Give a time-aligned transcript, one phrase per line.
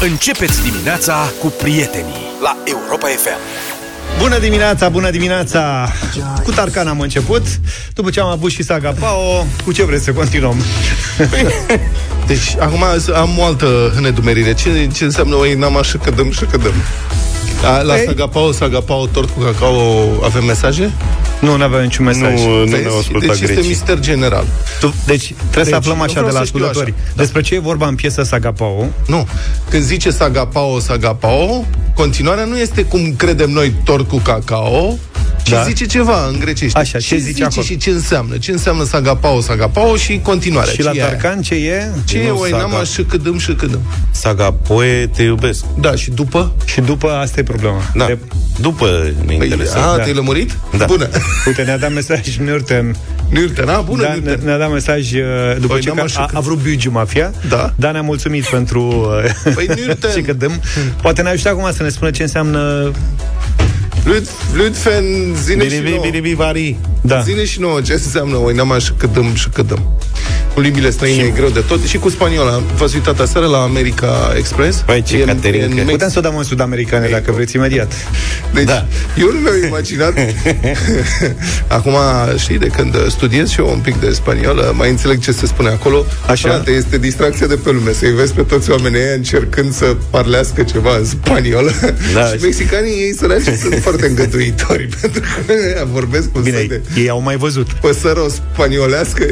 [0.00, 3.38] Începeți dimineața cu prietenii la Europa FM.
[4.18, 5.88] Bună dimineața, bună dimineața!
[6.44, 7.42] Cu Tarcan am început,
[7.94, 10.56] după ce am avut și Saga Pao, cu ce vreți să continuăm?
[12.26, 14.54] Deci, acum am o altă nedumerire.
[14.54, 16.74] Ce, ce înseamnă o inama și cădăm și cădăm?
[17.64, 18.06] A, la Ei.
[18.06, 20.92] Sagapao, Sagapao, tort cu cacao, avem mesaje?
[21.40, 22.40] Nu, nu aveam niciun mesaj.
[22.40, 22.82] Nu, nu Vezi?
[22.82, 23.68] ne-au ascultat deci este grecii.
[23.68, 24.44] mister general.
[24.80, 26.94] Tu, deci trebuie Deci, să aflăm eu așa vreau de la să știu ascultători.
[26.96, 27.12] așa.
[27.14, 27.22] Da.
[27.22, 28.86] Despre ce e vorba în piesa Saga Pao?
[29.06, 29.28] Nu.
[29.70, 34.98] Când zice Sagapao, Sagapao, continuarea nu este cum credem noi tort cu cacao,
[35.46, 35.62] ci Da.
[35.62, 36.78] zice ceva în grecește.
[36.78, 37.66] Așa, ce zice acolo?
[37.66, 38.36] și ce înseamnă?
[38.36, 40.72] Ce înseamnă Sagapao, Sagapao și continuarea.
[40.72, 41.10] Și la ce e aia?
[41.10, 41.88] Tarcan ce e?
[42.04, 42.84] Ce e Nu, o inama saga.
[42.84, 43.80] și câdăm și câdăm?
[44.10, 45.64] Saga Poe, te iubesc.
[45.80, 46.52] Da, și după?
[46.64, 47.82] Și după asta e problema.
[47.94, 48.06] Da.
[48.06, 48.18] De,
[48.60, 49.86] După ne Păi, interesează.
[49.88, 50.02] a, da.
[50.02, 50.56] te-ai lămurit?
[50.78, 50.84] Da.
[50.84, 51.08] Bună.
[51.46, 52.96] uite, ne-a dat mesaj Nürten.
[53.30, 54.40] Nürten, a, bună, Da, ne, Nürten.
[54.44, 55.20] ne-a dat mesaj uh,
[55.60, 57.32] după Păi, ce n-am că așa a, că- a vrut Biugiu Mafia.
[57.48, 57.72] Da.
[57.76, 59.08] Dar ne-a mulțumit pentru
[59.44, 60.14] uh, Păi, Nürten.
[60.14, 60.60] ce că dăm.
[61.02, 62.90] Poate ne ajută acum să ne spună ce înseamnă
[64.06, 66.02] Lud, Ludfen, zine și Biribi, nouă.
[66.02, 66.76] biribi, vari.
[67.06, 67.20] Da.
[67.20, 69.90] Zine și nouă ce înseamnă o inama și câdăm și câdăm.
[70.54, 71.84] Cu limbile străine e greu de tot.
[71.84, 72.62] Și cu spaniola.
[72.76, 74.78] V-ați uitat aseară la America Express?
[74.78, 75.64] Păi, ce E în- Caterinca.
[75.66, 77.92] e în Mex- Putem să o dăm în sud-americane dacă vreți imediat.
[78.54, 78.86] Deci, Da.
[79.18, 80.12] eu nu mi-am imaginat
[81.68, 81.94] Acum,
[82.38, 85.68] știi, de când studiez și eu un pic de spaniolă Mai înțeleg ce se spune
[85.68, 86.48] acolo Așa?
[86.48, 90.62] Frate, este distracția de pe lume Să-i vezi pe toți oamenii ăia încercând să parlească
[90.62, 91.70] ceva în spaniolă
[92.14, 92.26] Da.
[92.26, 96.80] Și mexicanii, ei săraci, sunt foarte îngăduitori Pentru că ăia vorbesc cu Bine, soi de
[96.96, 97.72] ei au mai văzut.
[97.72, 99.24] păsăro spaniolească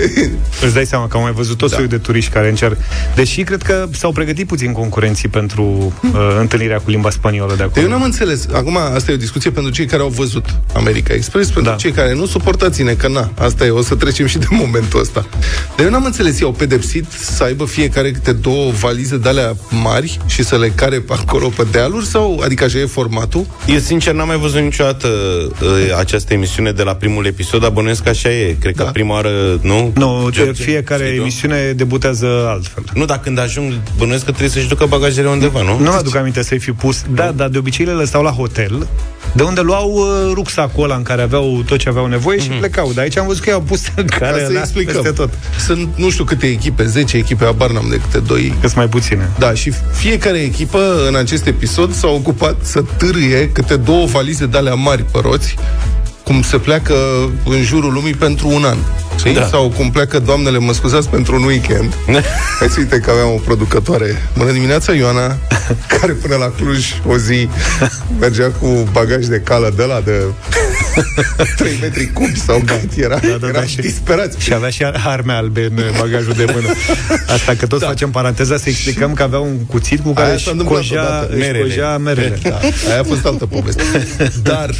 [0.64, 1.74] Îți dai seama că au mai văzut tot Da.
[1.74, 2.78] soiul de turiști care încearcă.
[3.14, 7.84] Deși cred că s-au pregătit puțin concurenții pentru uh, întâlnirea cu limba spaniolă de acolo.
[7.84, 8.46] Eu n-am înțeles.
[8.52, 11.76] Acum, asta e o discuție pentru cei care au văzut America Express, pentru Da.
[11.76, 15.26] cei care nu suportați-ne, că na, asta e, o să trecem și de momentul ăsta.
[15.76, 19.56] Dar eu n-am înțeles, ei au pedepsit să aibă fiecare câte două valize de alea
[19.70, 23.46] mari și să le care pe acolo pe dealuri sau, adică așa e formatul?
[23.66, 28.02] Eu, sincer, n-am mai văzut niciodată uh, această emisiune de la primul episod, dar bănuiesc
[28.02, 28.56] că așa e.
[28.60, 28.84] Cred Da.
[28.84, 29.92] că prima oară, nu?
[29.94, 30.62] Nu, de George?
[30.62, 31.20] fiecare Știi tu?
[31.22, 32.84] emisiune debutează altfel.
[32.94, 35.78] Nu, dar când ajung, bănuiesc că trebuie să-și ducă bagajele undeva, nu?
[35.78, 37.02] Nu mi-aduc aminte să-i fi pus.
[37.14, 38.86] Da, dar de obicei le lăsau la hotel,
[39.34, 42.92] de unde luau uh, rucsacul ăla în care aveau tot ce aveau nevoie și plecau.
[42.94, 44.94] Dar aici am văzut că i-au pus în Ca care să ăla explicăm.
[44.94, 45.30] peste tot.
[45.66, 48.48] Sunt nu știu câte echipe, 10 echipe, abar n-am de câte doi.
[48.60, 49.30] Că sunt mai puține.
[49.38, 54.56] Da, și fiecare echipă în acest episod s-a ocupat să târâie câte două valize de
[54.56, 55.54] alea mari pe roți,
[56.24, 56.94] cum se pleacă
[57.44, 58.76] în jurul lumii pentru un an.
[59.18, 59.34] Știi?
[59.34, 59.46] Da.
[59.46, 61.94] Sau cum pleacă doamnele, mă scuzați, pentru un weekend.
[62.58, 64.22] Hai să uite că aveam o producătoare.
[64.36, 65.36] Bună dimineața, Ioana,
[66.00, 67.48] care până la Cluj o zi
[68.20, 70.22] mergea cu bagaj de cală de la de
[71.56, 73.18] 3 metri cubi sau cât era.
[73.18, 74.40] Da, da, Eram da, și- disperați.
[74.42, 76.68] Și avea și arme albe în bagajul de mână.
[77.28, 77.86] Asta că toți Da.
[77.88, 81.00] facem paranteza să explicăm că avea un cuțit cu care Aia își s-a întâmplat cojea,
[81.02, 81.28] odată.
[81.30, 81.58] își Merele.
[81.62, 82.38] cojea merele.
[82.42, 82.58] Da,
[82.90, 83.82] aia a fost altă poveste.
[84.42, 84.70] Dar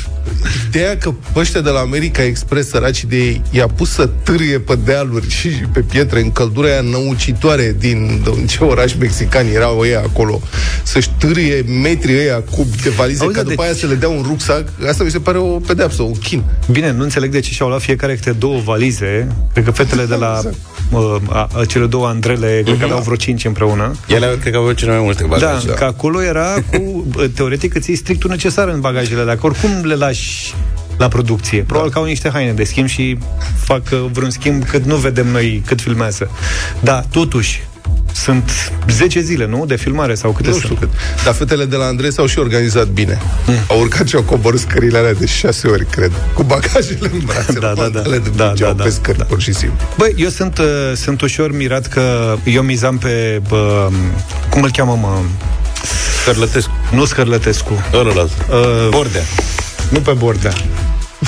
[0.68, 4.78] ideea că ăștia de la America Express, săraci de ei, i-a pus să târie pe
[4.84, 9.96] dealuri și pe pietre în căldura aia năucitoare din din ce oraș mexican erau ei
[9.96, 10.40] acolo,
[10.82, 13.94] să-și târie metri ăia cub de valize, Auzi, ca da, după deci- aia să le
[13.94, 16.42] dea un rucsac, asta mi se pare o pedeapsă, un chin.
[16.70, 19.28] Bine, nu înțeleg de ce și-au luat fiecare câte două valize.
[19.52, 20.56] Cred că fetele de la Exact.
[20.90, 23.92] uh, a, a, cele două Andrele, cred că aveau vreo cinci împreună.
[24.08, 25.66] Ele, cred că aveau cele mai multe Da, bagaje.
[25.68, 29.94] că acolo era cu, bă, teoretic, îți iei strictul necesar în bagajele, dacă oricum le
[29.94, 30.54] lași
[30.96, 31.62] la producție.
[31.62, 33.18] Probabil că au niște haine de schimb și
[33.64, 36.30] fac uh, vreun schimb cât nu vedem noi cât filmează.
[36.80, 37.62] Da, totuși,
[38.12, 39.66] sunt 10 zile, nu?
[39.66, 40.64] De filmare sau câte Nu sunt?
[40.64, 40.88] știu cât.
[41.24, 43.18] Dar fetele de la Andrei s-au și organizat bine.
[43.46, 43.54] Mm.
[43.68, 46.12] Au urcat și au coborât scările alea de șase ori, cred.
[46.34, 47.58] Cu bagajele în brațe.
[47.64, 48.00] Da, da, da.
[48.00, 49.24] Le Da, duceau da, da, pe scări, da.
[49.24, 49.86] pur și simplu.
[49.96, 53.88] Băi, eu sunt, uh, sunt ușor mirat că eu mizam pe, bă,
[54.50, 55.18] cum îl cheamă, mă?
[56.22, 56.70] Scărlătescu.
[56.92, 57.72] Nu Scărlătescu.
[57.92, 59.22] Ăla, Uh, Bordea.
[59.90, 60.52] Nu pe Bordea.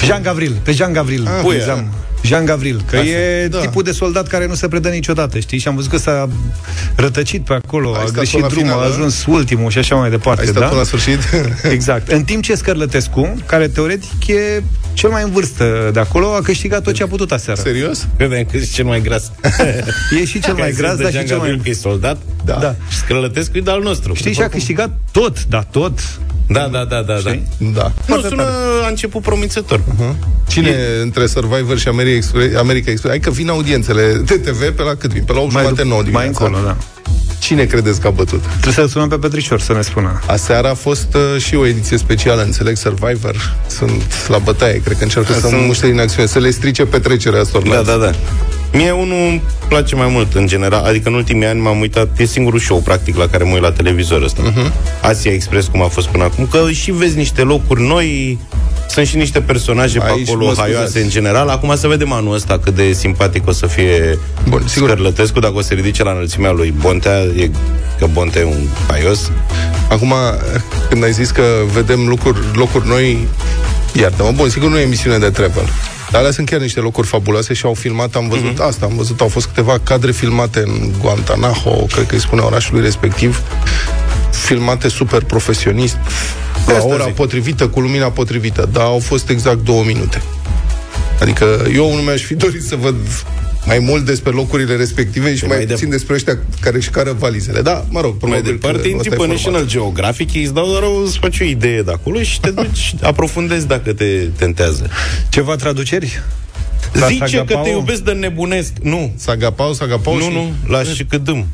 [0.07, 1.27] Jean Gavril, pe Jean Gavril.
[1.27, 1.65] Ah, Pui, puia.
[1.65, 3.59] Jean, Jean Gavril, că Asta, e da.
[3.59, 5.59] tipul de soldat care nu se predă niciodată, știi?
[5.59, 6.29] Și am văzut că s-a
[6.97, 9.79] rătăcit pe acolo, Ai a stat greșit până la drumul, a final, ajuns ultimul și
[9.79, 10.67] așa mai departe, Ai stat da?
[10.67, 11.19] până la sfârșit?
[11.77, 12.09] Exact.
[12.09, 14.63] În timp ce Scărlătescu, care teoretic e
[14.93, 17.61] cel mai în vârstă de acolo, a câștigat tot ce a putut aseară.
[17.61, 18.07] Serios?
[18.17, 19.31] Credeam că ești cel mai gras.
[20.21, 21.61] E și cel mai gras, dar și cel mai...
[21.63, 22.17] că e soldat.
[22.45, 22.55] Da.
[22.61, 22.75] Da.
[22.89, 24.15] Și Scărlătescu e de al nostru.
[24.15, 25.99] Știi, și a câștigat tot, da, tot.
[26.49, 27.19] Da, da, da, da, da.
[27.19, 27.47] Știi?
[27.59, 27.83] Da.
[27.83, 28.85] Nu, Foarte sună, tare.
[28.85, 29.81] a început promițător.
[30.49, 31.03] Cine e...
[31.03, 33.15] între Survivor și America Express, America Express?
[33.15, 35.23] Hai că vin audiențele de TV pe la cât vin?
[35.25, 36.45] Pe la 8 Mai, jumate, 9 mai dimineața.
[36.45, 36.77] încolo, da.
[37.39, 38.43] Cine credeți că a bătut?
[38.51, 40.21] Trebuie să-l sunăm pe Petrișor să ne spună.
[40.27, 43.55] Aseară a fost uh, și o ediție specială, înțeleg, Survivor.
[43.67, 47.41] Sunt la bătaie, cred că încearcă să sunt- muște din acțiune, să le strice petrecerea
[47.41, 47.63] astor.
[47.69, 48.11] Da, da, da.
[48.77, 50.85] Mie unul îmi place mai mult, în general.
[50.85, 53.73] Adică în ultimii ani m-am uitat, e singurul show, practic, la care mă uit la
[53.73, 54.43] televizor ăsta.
[54.43, 54.73] Uh-huh.
[55.03, 56.47] Asia Express, cum a fost până acum.
[56.51, 58.39] Că și vezi niște locuri noi,
[58.89, 61.05] sunt și niște personaje Aici pe acolo mă haioase scuzați.
[61.05, 61.49] în general.
[61.49, 64.19] Acum să vedem anul ăsta cât de simpatic o să fie
[64.49, 64.89] Bun, sigur.
[64.89, 67.51] Scărlătescu, dacă o să ridice la înălțimea lui Bontea, e,
[67.99, 69.31] că Bontea e un haios.
[69.89, 70.15] Acum,
[70.89, 73.19] când ai zis că vedem locuri, locuri noi,
[74.01, 75.69] iartă-mă, bun, sigur nu e emisiune de travel.
[76.11, 78.55] Dar alea sunt chiar niște locuri fabuloase și au filmat, am văzut Mhm.
[78.55, 78.67] mm-hmm.
[78.69, 82.83] asta, am văzut, au fost câteva cadre filmate în Guantanamo, cred că îi spune orașului
[82.83, 83.43] respectiv,
[84.31, 85.97] filmate super profesionist,
[86.67, 87.15] la asta ora zic.
[87.15, 90.23] potrivită, cu lumina potrivită, dar au fost exact două minute.
[91.21, 92.95] Adică eu nu mi-aș fi dorit să văd
[93.67, 96.91] mai mult despre locurile respective și Păi mai mai de- puțin despre ăștia care își
[96.91, 97.61] cară valizele.
[97.63, 99.35] Da, mă rog, Mai probabil că departe, intri ăsta e pe formatul.
[99.35, 102.51] National Geographic, ei îți dau doar o, îți faci o idee de acolo și te
[102.51, 104.05] duci, aprofundezi dacă te
[104.37, 104.91] tentează.
[105.29, 106.23] Ceva traduceri?
[106.93, 107.63] La Zice că Sagapau?
[107.63, 108.73] te iubesc de nebunesc.
[108.83, 110.29] Nu, Sagapau, Sagapau nu, și...
[110.33, 111.47] nu, la Șicădâm.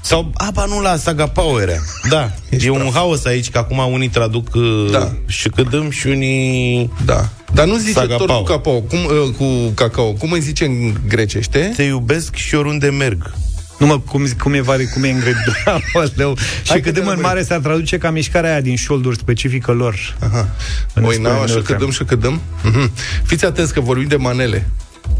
[0.00, 1.72] Sau, apa nu, la Sagapau era.
[2.08, 2.92] Da, Ești e un praf.
[2.94, 5.12] haos aici, că acum unii traduc uh, Da.
[5.26, 7.28] Șicădâm și unii Da.
[7.54, 8.26] Dar nu zice Sagapau.
[8.26, 8.80] tort cu cacao.
[8.80, 10.12] Cum, uh, cu cacao.
[10.12, 11.72] Cum îi zice în grecește?
[11.76, 13.34] te iubesc și oriunde merg.
[13.78, 15.34] Nu mă, cum, cum e, vari, cum e în grec?
[15.94, 16.36] Aoleu.
[16.36, 17.20] Și Hai că cât de te în lămurim.
[17.22, 20.16] mare s-ar traduce ca mișcarea aia din șolduri specifică lor.
[20.20, 20.48] Aha.
[20.94, 21.78] În Oi, spune n-au, așa în că Eurocam.
[21.78, 22.40] dăm și că dăm.
[22.62, 22.90] Mhm.
[23.24, 24.68] Fiți atenți că vorbim de manele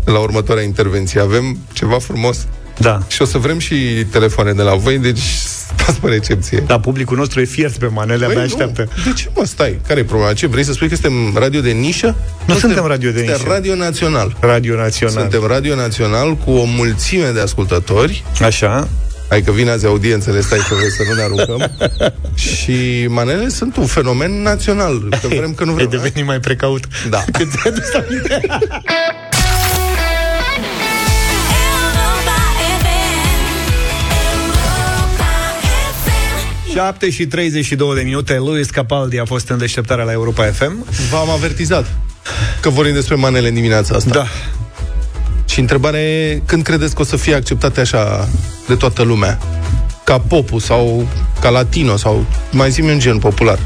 [0.05, 1.21] la următoarea intervenție.
[1.21, 2.47] Avem ceva frumos
[2.79, 2.99] Da.
[3.09, 3.75] și o să vrem și
[4.11, 5.21] telefoane de la voi, deci
[5.75, 6.63] stați pe recepție.
[6.67, 8.89] Dar publicul nostru e fiert pe manele, abia așteaptă.
[8.97, 9.03] nu.
[9.05, 9.81] De ce mă stai?
[9.87, 10.33] Care e problema?
[10.33, 12.17] Ce, vrei să spui că suntem radio de nișă?
[12.47, 13.49] Nu suntem radio de suntem nișă.
[13.53, 14.37] radio național.
[14.41, 15.21] Radio Național.
[15.21, 18.89] Suntem radio național cu o mulțime de ascultători Așa.
[19.29, 21.71] Hai că vin azi audiențele, stai să vezi să nu ne aruncăm.
[22.47, 25.09] și manele sunt un fenomen național.
[25.23, 25.89] Că vrem că nu Ai vrem.
[25.91, 26.85] devenit mai precaut.
[27.11, 27.25] Da.
[27.39, 27.73] Cât ți-ai
[36.75, 38.39] 7 și 32 de minute.
[38.39, 40.87] Luis Capaldi a fost în deșteptarea la Europa FM.
[41.11, 41.95] V-am avertizat
[42.61, 44.11] că vorbim despre manele în dimineața asta.
[44.11, 44.27] Da.
[45.49, 48.29] Și întrebarea e când credeți că o să fie acceptate așa
[48.67, 49.39] de toată lumea?
[50.05, 51.09] Ca popul sau
[51.41, 53.59] ca latino sau mai zi un gen popular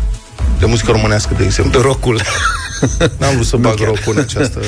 [0.58, 1.80] de muzică românească, de exemplu.
[1.80, 2.20] Rocul.
[3.18, 3.86] N-am vrut să bag chiar.
[3.86, 4.60] rocul în această...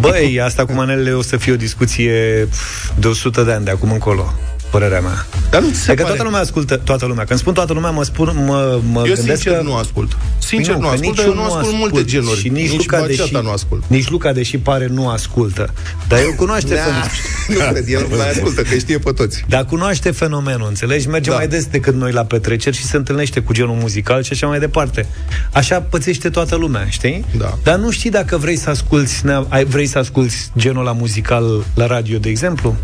[0.00, 2.12] Băi, asta cu manelele o să fie o discuție
[2.50, 4.34] pf, de 100 de ani de acum încolo.
[4.70, 5.26] Părerea mea.
[5.50, 6.06] Dar nu ți se Adică pare...
[6.06, 7.24] toată lumea ascultă, toată lumea.
[7.24, 9.62] Când spun toată lumea, mă spun, mă, mă Eu gândesc sincer că...
[9.62, 10.16] nu ascult.
[10.38, 12.40] Sincer Păi nu, că ascult, nici dar eu nu ascult, multe genuri.
[12.40, 13.84] Și nici, nici Luca, baciata deși, nu ascult.
[13.86, 15.72] Nici Luca, deși pare, nu ascultă.
[16.08, 17.10] Dar el cunoaște Da, fenomenul.
[17.48, 19.44] nu cred, el mai ascultă, că știe pe toți.
[19.48, 21.08] Dar cunoaște fenomenul, înțelegi?
[21.08, 21.36] Merge Da.
[21.36, 24.58] mai des decât noi la petreceri și se întâlnește cu genul muzical și așa mai
[24.58, 25.06] departe.
[25.52, 27.24] Așa pățește toată lumea, știi?
[27.38, 27.58] Da.
[27.62, 31.64] Dar nu știi dacă vrei să asculti, nea- ai- vrei să asculti genul la muzical
[31.74, 32.76] la radio, de exemplu?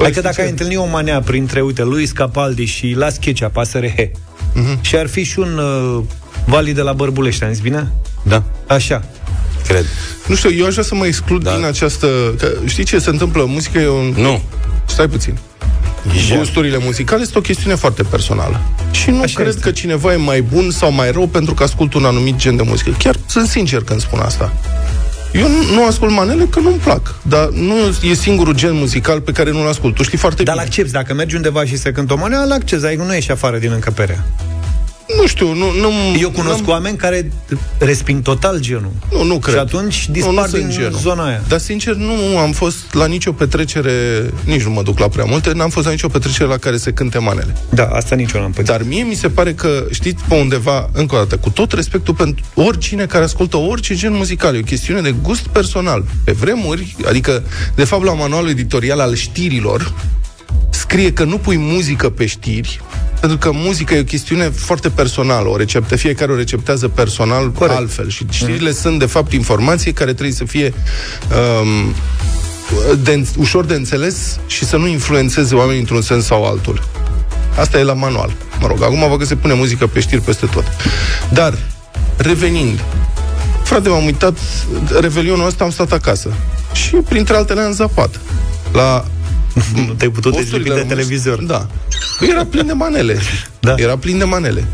[0.00, 3.48] Păi, adică dacă sincer, ai întâlnit o manea printre, uite, Luis Capaldi și Las Checea,
[3.48, 4.10] pasăre he,
[4.54, 4.78] Mhm.
[4.82, 6.02] și ar fi și un uh,
[6.44, 7.92] Vali de la Bărbulești, am zis bine?
[8.22, 9.02] Da, Așa.
[9.66, 9.84] cred.
[10.26, 11.54] Nu știu, eu aș vrea să mă exclud Da.
[11.54, 12.06] din această...
[12.38, 13.44] Că, știi ce se întâmplă?
[13.44, 14.14] Muzica e un...
[14.16, 14.42] Nu.
[14.86, 15.38] Stai puțin.
[16.28, 16.36] Ja.
[16.36, 18.60] Gusturile muzicale sunt o chestiune foarte personală.
[18.90, 19.60] Și nu Așa cred este.
[19.60, 22.62] că cineva e mai bun sau mai rău pentru că ascultă un anumit gen de
[22.62, 22.90] muzică.
[22.98, 24.52] Chiar sunt sincer când spun asta.
[25.32, 29.32] Eu nu, nu ascult manele că nu-mi plac, dar nu e singurul gen muzical pe
[29.32, 29.94] care nu-l ascult.
[29.94, 30.64] Tu știi foarte Dar bine.
[30.64, 33.72] l-accepti, dacă mergi undeva și se cântă o manea, l-accepti, adică nu ieși afară din
[33.72, 34.24] încăpere.
[35.16, 35.70] Nu știu, nu...
[35.80, 35.90] nu
[36.20, 37.32] Eu cunosc n-am- oameni care
[37.78, 38.90] resping total genul.
[39.12, 39.54] Nu, nu cred.
[39.54, 40.98] Și atunci nu, dispar nu sunt din genul.
[40.98, 41.42] zona aia.
[41.48, 43.92] Dar sincer, nu am fost la nicio petrecere,
[44.44, 46.92] nici nu mă duc la prea multe, n-am fost la nicio petrecere la care se
[46.92, 47.56] cânte manele.
[47.70, 48.70] Da, asta nici eu n-am pățit.
[48.70, 52.14] Dar mie mi se pare că, știți, pe undeva, încă o dată, cu tot respectul
[52.14, 56.04] pentru oricine care ascultă orice gen muzical, e o chestiune de gust personal.
[56.24, 57.42] Pe vremuri, adică,
[57.74, 59.92] de fapt, la manualul editorial al știrilor,
[60.70, 62.80] scrie că nu pui muzică pe știri,
[63.20, 67.78] pentru că muzica e o chestiune foarte personală, o receptă, fiecare o receptează personal Corect.
[67.78, 70.74] altfel și știrile sunt, de fapt, informații care trebuie să fie
[71.62, 71.94] um,
[73.02, 76.82] de, ușor de înțeles și să nu influențeze oamenii într-un sens sau altul.
[77.58, 78.32] Asta e la manual.
[78.60, 80.64] Mă rog, acum văd că se pune muzică pe știri peste tot.
[81.32, 81.58] Dar,
[82.16, 82.84] revenind,
[83.62, 84.38] frate, m-am uitat,
[85.00, 86.32] Revelionul ăsta am stat acasă.
[86.72, 88.20] Și, printre altele, am zapat.
[88.72, 89.04] La
[89.74, 90.88] nu te-ai putut posturile dezlipi de românești.
[90.88, 91.42] televizor.
[91.42, 91.66] Da.
[92.18, 93.18] Păi Era plin de manele.
[93.60, 93.74] Da.
[93.76, 94.64] Era plin de manele.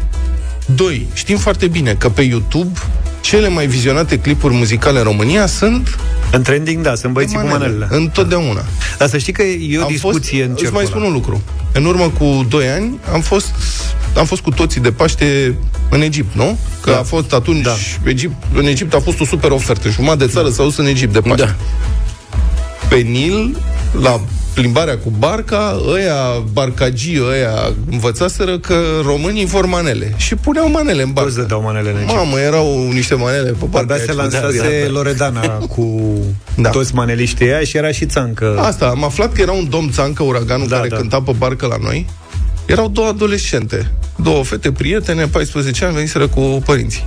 [0.74, 2.78] Doi, știm foarte bine că pe YouTube
[3.20, 5.98] cele mai vizionate clipuri muzicale în România sunt
[6.30, 7.86] În trending, da, sunt băieții de cu manelele.
[7.90, 8.64] Întotdeauna.
[8.98, 10.90] Dar să știi că e o am discuție fost, în Îți cercul mai ăla.
[10.90, 11.42] spun un lucru.
[11.72, 13.50] În urmă cu 2 ani am fost,
[14.16, 15.54] am fost cu toții de Paște
[15.90, 16.58] în Egipt, nu?
[16.80, 16.98] Că Da.
[16.98, 17.74] a fost atunci, Da.
[18.04, 19.88] Egipt, în Egipt a fost o super ofertă.
[19.88, 21.44] Jumătate de țară s-a dus în Egipt de Paște.
[21.44, 21.54] Da.
[22.88, 23.56] pe Nil,
[24.00, 24.20] la
[24.60, 26.16] plimbarea cu barca, ăia,
[26.52, 30.14] barcagii ăia, învățaseră că românii vor manele.
[30.16, 31.28] Și puneau manele în barcă.
[31.30, 32.12] Toți dădeau manele în Egipt.
[32.12, 33.92] Mamă, erau niște manele pe barcă.
[33.92, 34.90] Abia se aia, lansase da, da.
[34.92, 36.14] Loredana cu
[36.56, 36.70] Da.
[36.70, 38.56] toți maneliștii ăia și era și țancă.
[38.58, 40.96] Asta, am aflat că era un domn țancă, uraganul, Da, care da.
[40.96, 42.06] cânta pe barcă la noi.
[42.66, 47.06] Erau două adolescente, două fete prietene, 14 ani, veniseră cu părinții.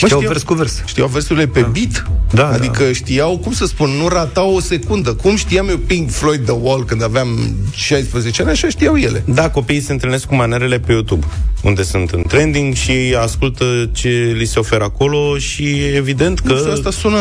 [0.00, 0.82] Mă, Știau vers cu vers.
[0.86, 2.10] Știau versurile pe beat?
[2.30, 5.14] Da, Adică știau, cum să spun, nu ratau o secundă.
[5.14, 7.28] Cum știam eu Pink Floyd The Wall când aveam
[7.72, 9.22] 16 ani, așa știau ele.
[9.26, 11.26] Da, copiii se întâlnesc cu manerele pe YouTube,
[11.62, 16.52] unde sunt în trending și ei ascultă ce li se oferă acolo și evident că...
[16.52, 17.18] Nu știu, asta sună...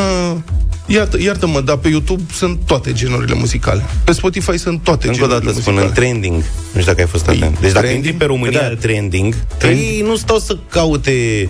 [0.86, 3.86] Iartă, iartă-mă, dar pe YouTube sunt toate genurile muzicale.
[4.04, 5.86] Pe Spotify sunt toate Încă o genurile dată spun, muzicale.
[5.88, 6.36] în trending.
[6.74, 7.60] Nu știu dacă ai fost atent.
[7.60, 8.06] Deci dacă trending?
[8.06, 8.76] intri pe România Da.
[8.76, 11.50] trending, ei nu stau să caute,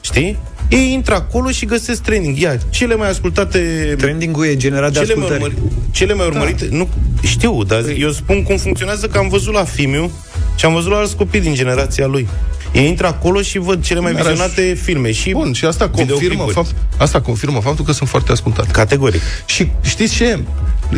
[0.00, 0.38] știi?
[0.68, 2.38] Ei intră acolo și găsesc trending.
[2.38, 3.58] Ia, cele mai ascultate
[3.98, 5.54] Trending-ul e generat de cele mai, ascultări.
[5.54, 6.76] urmări, cele mai urmărite, da.
[6.76, 6.88] nu
[7.22, 10.10] știu, dar eu spun cum funcționează că am văzut la Fimiu
[10.56, 12.28] și am văzut la alți copii din generația lui.
[12.72, 15.88] Ei intră acolo și văd cele mai Dar aș- vizionate filme și Bun, și asta
[15.88, 16.54] confirmă, videoclipuri.
[16.54, 18.68] fapt, asta confirmă faptul că sunt foarte ascultate.
[18.72, 19.20] Categoric.
[19.46, 20.38] Și știți ce?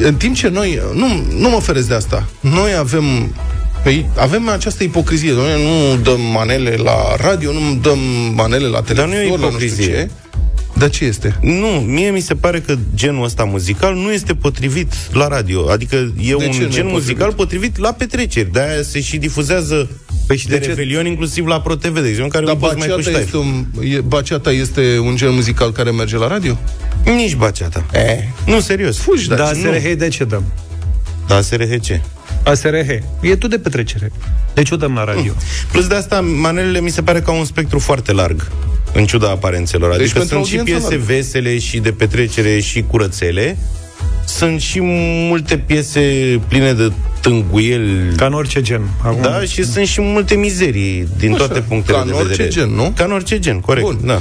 [0.03, 1.07] În timp ce noi, nu,
[1.39, 3.35] nu mă oferesc de asta, noi avem
[3.83, 7.99] Păi avem această ipocrizie, noi nu dăm manele la radio, nu dăm
[8.35, 9.93] manele la Dar nu e televizor, la nu știu ipocrizie.
[9.95, 10.11] ce.
[10.79, 11.37] Dar ce este?
[11.41, 15.69] Nu, mie mi se pare că genul ăsta muzical nu este potrivit la radio.
[15.71, 16.91] Adică e De ce nu un e gen potrivit?
[16.93, 18.53] muzical potrivit la petreceri.
[18.53, 19.91] De-aia se și difuzează
[20.27, 22.77] Păi și de, de ce- Revelion, inclusiv la ProTV, de exemplu, care Dar un post
[22.77, 23.25] mai cu baciata ștaif.
[23.25, 23.65] este, un,
[23.97, 26.57] e, baciata este un gen muzical care merge la radio?
[27.05, 27.87] Nici baceata.
[27.95, 28.29] E.
[28.47, 28.99] Nu, serios.
[28.99, 29.71] Fugi, Da, dar nu.
[29.71, 30.45] ASRH de ce dăm?
[31.27, 32.01] Da, SRHC.
[32.45, 32.91] ASRH.
[33.21, 34.13] E tu de petrecere.
[34.55, 35.33] Deci o dăm la radio.
[35.73, 38.51] Plus de asta, manelele mi se pare că au un spectru foarte larg,
[38.93, 39.91] în ciuda aparențelor.
[39.91, 41.13] Deci Adică pentru sunt și audiență piese largă.
[41.13, 43.59] vesele și de petrecere și curățele.
[44.27, 46.01] Sunt și multe piese
[46.49, 48.15] pline de tânguieli.
[48.17, 48.81] Ca în orice gen.
[49.03, 52.29] Acum, Da, și sunt și multe mizerii din Așa, toate punctele ca în de orice
[52.29, 52.49] vedere.
[52.49, 52.93] gen, nu?
[52.97, 53.87] Ca în orice gen, corect.
[53.87, 53.99] Bun.
[54.05, 54.19] Da.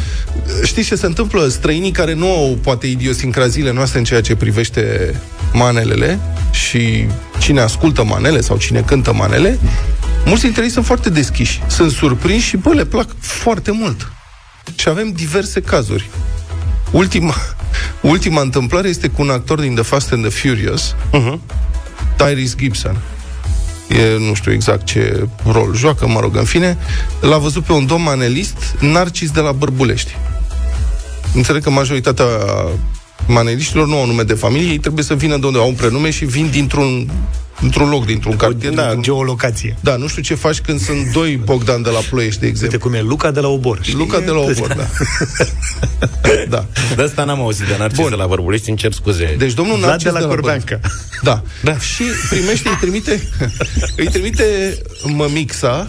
[0.63, 1.47] Știți ce se întâmplă?
[1.47, 5.15] Străinii care nu au poate idiosincraziile noastre în ceea ce privește
[5.53, 6.19] manelele
[6.51, 7.05] și
[7.39, 9.59] cine ascultă manele sau cine cântă manele,
[10.25, 11.61] mulți dintre ei sunt foarte deschiși.
[11.67, 14.11] Sunt surprinși și, bă, le plac foarte mult.
[14.75, 16.09] Și avem diverse cazuri.
[16.91, 17.35] Ultima,
[18.01, 21.39] ultima întâmplare este cu un actor din The Fast and the Furious, Uh-huh.
[22.17, 22.97] Tyrese Gibson.
[23.87, 26.77] E, nu știu exact ce rol joacă, mă rog, în fine,
[27.21, 30.15] l-a văzut pe un domn manelist, Narcis de la Bărbulești.
[31.33, 32.25] Înțeleg că majoritatea
[33.27, 36.09] maneliștilor nu au nume de familie, ei trebuie să vină de unde au un prenume
[36.09, 37.09] și vin dintr-un
[37.61, 38.73] într-un loc, dintr-un cartier.
[38.73, 39.01] Da, dintr-un...
[39.01, 39.75] geolocație.
[39.79, 42.89] da, nu știu ce faci când sunt doi Bogdan de la Ploiești, de Uite exemplu.
[42.89, 43.77] cum e Luca de la Obor.
[43.81, 43.93] știi?
[43.95, 44.87] Luca de la Obor, da.
[46.55, 46.65] da.
[46.95, 48.09] De asta n-am auzit de Narcis Bun.
[48.09, 49.35] de la Bărbulești, îmi cer scuze.
[49.37, 50.79] Deci domnul Vlad Narcis de la Băr- Corbeanca.
[51.21, 51.43] Da.
[51.63, 51.77] da.
[51.79, 53.21] Și primește, îi trimite,
[53.95, 55.87] îi trimite mămixa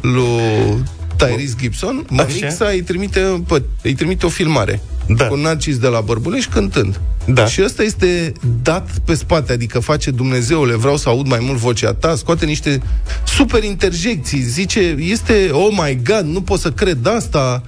[0.00, 0.84] lui
[1.16, 5.26] Tyrese Gibson, mămixa îi trimite, pă, îi trimite o filmare Da.
[5.26, 7.00] cu Narcis de la Bărbulești cântând.
[7.26, 7.46] Da.
[7.46, 8.32] Și ăsta este
[8.62, 12.82] dat pe spate, adică face Dumnezeule, vreau să aud mai mult vocea ta, scoate niște
[13.26, 17.62] super interjecții, zice, este, oh my god, nu pot să cred asta,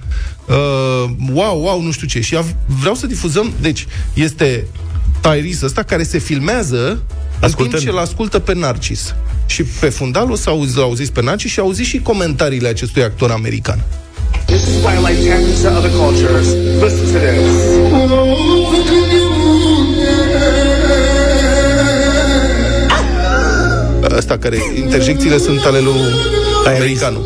[0.47, 2.21] uh, wow, wow, nu știu ce.
[2.21, 4.67] Și av- vreau să difuzăm, deci, este
[5.21, 7.83] Tyrese ăsta care se filmează în timp Ascultând.
[7.83, 9.15] ce îl ascultă pe Narcis.
[9.45, 13.31] Și pe fundal o să auzi, auziți pe Narcis și auziți și comentariile acestui actor
[13.31, 13.83] american.
[14.47, 16.47] This is why I like tapping to other cultures.
[16.83, 18.65] Listen to this.
[24.17, 25.99] Ăsta care, interjecțiile sunt ale lui
[26.65, 27.25] americanul.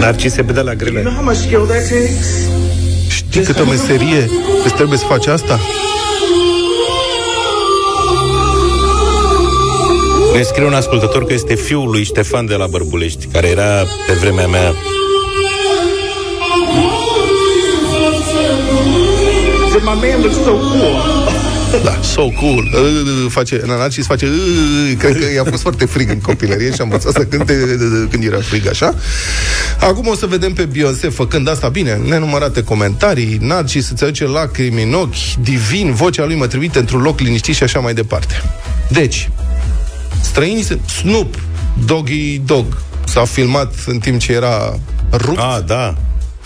[0.00, 1.00] Narcise pe de la You grele.
[1.02, 2.61] know how much skill that takes?
[3.32, 4.30] Știi câtă meserie
[4.64, 5.60] îți trebuie să faci asta?
[10.34, 14.12] Ne scrie un ascultător că este fiul lui Ștefan de la Bărbulești, care era pe
[14.12, 14.74] vremea mea
[19.72, 21.21] Did my man look so cool?
[21.84, 22.70] Da, so cool.
[22.74, 26.82] Uh, face, Narcis face uh, cred că i-a fost foarte frig în copilărie și a
[26.82, 28.94] învățat să cânte uh, când era frig așa.
[29.80, 34.82] Acum o să vedem pe Beyoncé făcând asta bine, nenumărate comentarii, Narcis îți aduce lacrimi
[34.82, 38.42] în ochi, divin, vocea lui mă trimite într-un loc liniștit și așa mai departe.
[38.88, 39.30] Deci,
[40.20, 40.78] străinii se...
[41.00, 41.34] Snoop,
[41.84, 42.64] Doggy Dog,
[43.04, 44.78] s-a filmat în timp ce era
[45.12, 45.94] rupt Ah, da.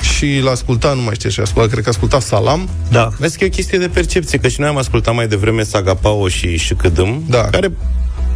[0.00, 2.68] Și l-a ascultat, nu mai știu ce ascultat, cred că a ascultat Salam.
[2.90, 3.08] Da.
[3.18, 5.94] Vezi că e o chestie de percepție, că și noi am ascultat mai devreme Saga
[5.94, 7.42] Pao și Șcădâm, Da.
[7.50, 7.72] care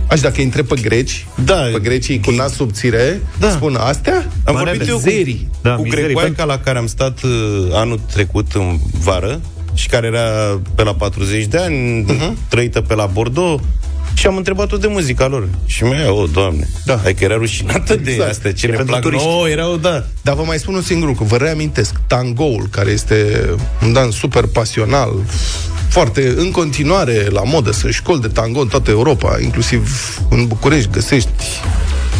[0.08, 1.54] Aș dacă îi întreb pe greci, Da.
[1.54, 3.50] pe grecii cu nas subțire, Da.
[3.50, 4.14] spun astea?
[4.44, 4.70] Am Manele.
[4.70, 5.48] vorbit eu cu, Zerii.
[5.62, 7.30] Da, cu mizerii, grecoaica la care am stat uh,
[7.72, 9.40] anul trecut în vară
[9.74, 12.14] și care era pe la 40 de ani, Mhm.
[12.16, 12.48] uh-huh.
[12.48, 13.62] trăită pe la Bordeaux
[14.14, 15.48] și am întrebat-o de muzica lor.
[15.66, 17.00] Și mi-a o, doamne, Da.
[17.04, 18.30] adică era rușinată de Exact.
[18.30, 19.26] astea, ce E ne pentru plac turiști.
[19.26, 20.04] nouă, erau, da.
[20.22, 23.48] Dar vă mai spun un singur lucru, vă reamintesc, tangoul, care este
[23.82, 25.12] un dans super pasional,
[25.88, 30.90] foarte în continuare la modă, sunt școli de tango în toată Europa, inclusiv în București
[30.90, 31.28] găsești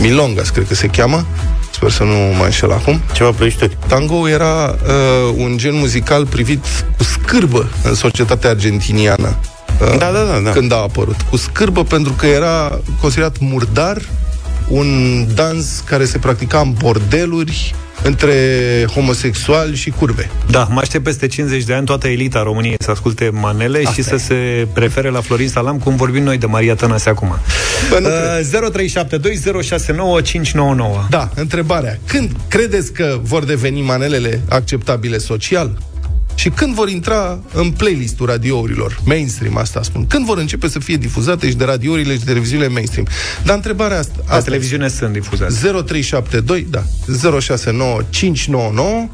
[0.00, 1.26] Milongas, cred că se cheamă,
[1.70, 3.00] sper să nu mă înșel acum.
[3.12, 3.76] Ceva plăișturi.
[3.86, 6.64] Tango era uh, un gen muzical privit
[6.96, 9.36] cu scârbă în societatea argentiniană.
[9.80, 10.50] Uh, Da, da, da, da.
[10.50, 11.20] Când a apărut.
[11.30, 14.02] Cu scârbă pentru că era considerat murdar,
[14.68, 14.88] un
[15.34, 18.34] dans care se practica în bordeluri între
[18.94, 20.30] homosexuali și curve.
[20.50, 24.00] Da, mă aștept peste 50 de ani toată elita României să asculte manele Asta și
[24.00, 27.36] Asta să se prefere la Florin Salam, cum vorbim noi de Maria Tănase acum.
[27.90, 28.14] Bă, nu Uh,
[31.04, 31.08] 0372069599.
[31.08, 31.98] Da, întrebarea.
[32.06, 35.78] Când credeți că vor deveni manelele acceptabile social?
[36.40, 40.06] Și când vor intra în playlistul radiourilor mainstream, asta spun.
[40.06, 43.06] Când vor începe să fie difuzate și de radiourile și de televiziunile mainstream.
[43.44, 44.14] Dar întrebarea asta...
[44.16, 45.52] La asta televiziune sunt difuzate.
[45.52, 46.82] 0372, da,
[47.40, 49.08] 069599,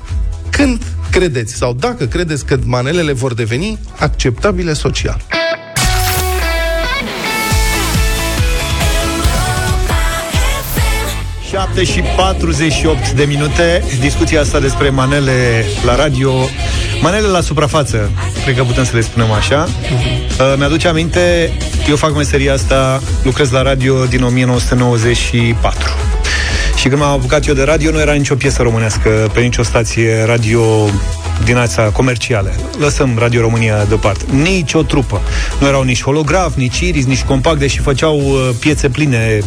[0.51, 5.25] când credeți sau dacă credeți că manelele vor deveni acceptabile social.
[5.31, 5.65] Europa
[10.75, 11.51] FM.
[11.51, 16.33] 7 și 48 de minute Discuția asta despre manele la radio
[17.03, 18.11] Manele la suprafață
[18.45, 19.69] Cred că putem să le spunem așa.
[20.41, 21.53] Uh, Mi-aduce aminte
[21.89, 25.81] Eu fac meseria asta Lucrez la radio din 1994
[26.77, 30.25] Și când m-am apucat eu de radio Nu era nicio piesă românească Pe nicio stație
[30.25, 30.89] radio
[31.45, 32.55] din ața comerciale.
[32.79, 34.25] Lăsăm Radio România deoparte.
[34.31, 35.21] Nici o trupă.
[35.61, 39.39] Nu erau nici holograf, nici iris, nici compact, deși făceau uh, piețe pline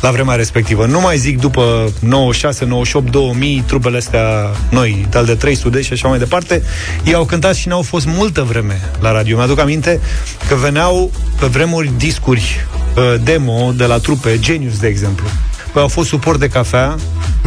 [0.00, 0.86] la vremea respectivă.
[0.86, 6.08] Nu mai zic după 96, 98, 2000, trupele astea noi, tal de 300 și așa
[6.08, 6.62] mai departe,
[7.04, 9.36] ei au cântat și n-au fost multă vreme la radio.
[9.36, 10.00] Mi-aduc aminte
[10.48, 15.26] că veneau pe vremuri discuri uh, demo de la trupe, Genius, de exemplu.
[15.72, 16.96] Păi au fost suport de cafea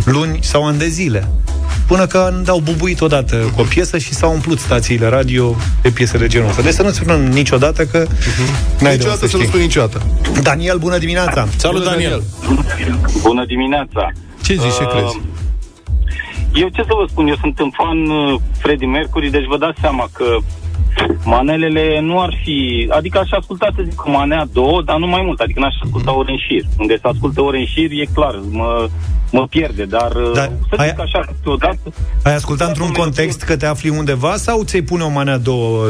[0.05, 1.27] luni sau ani de zile.
[1.91, 6.17] Până că au bubuit odată cu o piesă și s-au umplut stațiile radio de piese
[6.17, 6.61] de genul ăsta.
[6.61, 9.47] Deci să nu spunem niciodată că n-ai de unde Niciodată să să nu știi.
[9.47, 10.01] spun niciodată.
[10.41, 11.47] Daniel, bună dimineața!
[11.55, 12.23] Salut, Daniel!
[13.21, 14.11] Bună dimineața!
[14.43, 15.19] Ce zici, ce Uh, crezi?
[16.53, 19.79] Eu ce să vă spun, eu sunt un fan uh, Freddie Mercury, deci vă dați
[19.81, 20.25] seama că
[21.23, 22.87] manelele nu ar fi...
[22.89, 25.39] Adică aș asculta, să zic, o manea două, dar nu mai mult.
[25.39, 26.63] Adică n-aș asculta ore în șir.
[26.79, 28.87] Unde se ascultă ore în șir, e clar, mă,
[29.31, 29.85] mă pierde.
[29.85, 31.79] Dar, uh, Dar să ai- zic așa, câteodată...
[32.23, 35.85] Ai ascultat într-un Domnule, context că te afli undeva sau ți-ai pune o manea două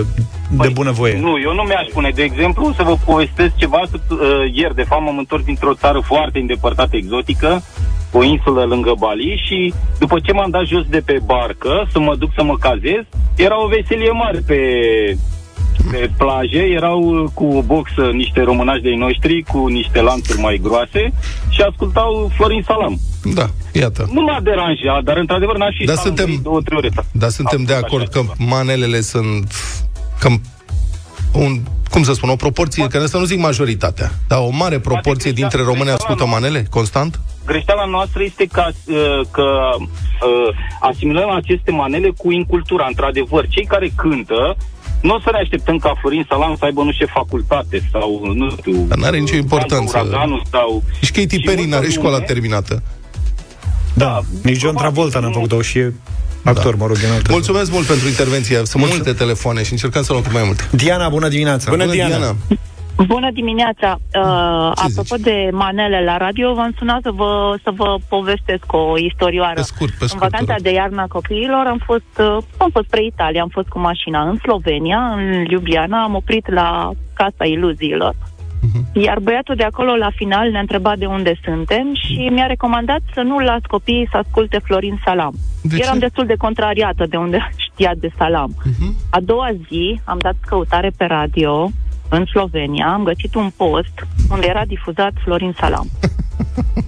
[0.61, 1.11] de bunăvoie?
[1.13, 2.09] Păi, Nu, eu nu mi-aș pune.
[2.15, 3.81] De exemplu, să vă povestesc ceva.
[3.91, 4.17] Uh,
[4.53, 7.61] ieri, de fapt, m-am întors dintr-o țară foarte îndepărtată, exotică,
[8.11, 12.15] o insulă lângă Bali și după ce m-am dat jos de pe barcă să mă
[12.15, 13.03] duc să mă cazez,
[13.35, 14.59] era o veselie mare pe,
[15.91, 21.13] pe plaje, erau uh, cu boxă niște românași de-ai noștri cu niște lanțuri mai groase
[21.49, 22.99] și ascultau Florin Salam.
[23.33, 24.09] Da, iată.
[24.13, 26.89] Nu m-a deranjat, dar într-adevăr n-aș fi Dar stat suntem- lângă ei două, trei ore.
[27.11, 28.49] Dar suntem de Ascult acord așa că ceva.
[28.55, 29.53] manelele sunt
[30.19, 30.41] cam
[31.33, 35.31] un, cum să spun, o proporție, că să nu zic majoritatea, dar o mare proporție
[35.31, 37.19] greșeala- dintre români greșeala ascultă noastră- manele, constant?
[37.45, 39.45] greșeala noastră este că, uh, că
[39.77, 42.85] uh, asimilăm aceste manele cu incultura.
[42.87, 44.55] Într-adevăr, cei care cântă
[45.01, 48.33] nu o să ne așteptăm ca Florin Salam să aibă nu știu ce facultate sau
[48.35, 48.85] nu știu...
[48.87, 49.97] Dar n-are nicio uh, importanță.
[49.99, 50.83] Uraganul sau...
[51.01, 52.83] Și Katy și Perry multă n-are școala lume- terminată.
[53.93, 55.33] Da, nici John probabil Travolta că n-a nu.
[55.33, 55.93] făcut-o și e
[56.43, 57.31] actor, mă rog, din altă.
[57.31, 58.61] Mulțumesc mult pentru intervenție.
[58.63, 60.63] Sunt multe telefoane și încercăm să luăm cât mai multe.
[60.71, 61.69] Diana, bună dimineața!
[61.69, 62.35] Bună, Diana!
[63.07, 63.97] Bună dimineața!
[63.99, 65.25] Uh, Ce apropo zici?
[65.25, 69.53] de manele la radio, v-am sunat să vă, să vă povestesc o istorioară.
[69.53, 70.63] Pe scurt, pe în scurt, te vacanța rog.
[70.63, 74.21] de iarnă a copiilor am fost, uh, am fost spre Italia, am fost cu mașina
[74.29, 78.15] în Slovenia, în Ljubljana, am oprit la Casa Iluziilor.
[78.63, 79.01] Mhm.
[79.01, 83.21] Iar băiatul de acolo, la final, ne-a întrebat de unde suntem și mi-a recomandat să
[83.21, 85.33] nu las copiii să asculte Florin Salam.
[85.63, 85.99] De Eram ce?
[85.99, 88.55] destul de contrariată de unde știa de Salam.
[88.63, 88.95] Mhm.
[89.09, 91.69] A doua zi am dat căutare pe radio
[92.15, 93.93] în Slovenia, am găsit un post
[94.29, 95.89] unde era difuzat Florin Salam.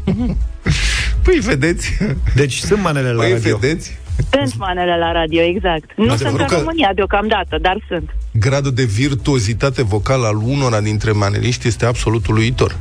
[1.23, 1.97] Păi, vedeți?
[2.35, 3.57] Deci sunt manele la Păi, radio.
[3.57, 3.97] vedeți?
[4.31, 5.89] Sunt manele la radio, exact.
[5.95, 8.09] Nu sunt Adevărul în că- România deocamdată, dar sunt.
[8.31, 12.75] Gradul de virtuozitate vocală al unora dintre maneliști este absolut uluitor.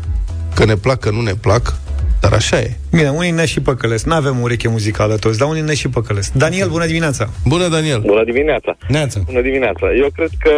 [0.54, 1.74] Că ne plac, că nu ne plac,
[2.22, 2.70] Dar așa e.
[2.90, 4.04] Bine, unii ne și păcălesc.
[4.06, 6.32] Nu avem ureche muzicală toți, dar unii ne și păcălesc.
[6.32, 7.24] Daniel, bună dimineața!
[7.52, 8.00] Bună, Daniel!
[8.00, 8.76] Bună dimineața!
[8.88, 9.20] Neața.
[9.24, 9.86] Bună dimineața!
[10.02, 10.54] Eu cred că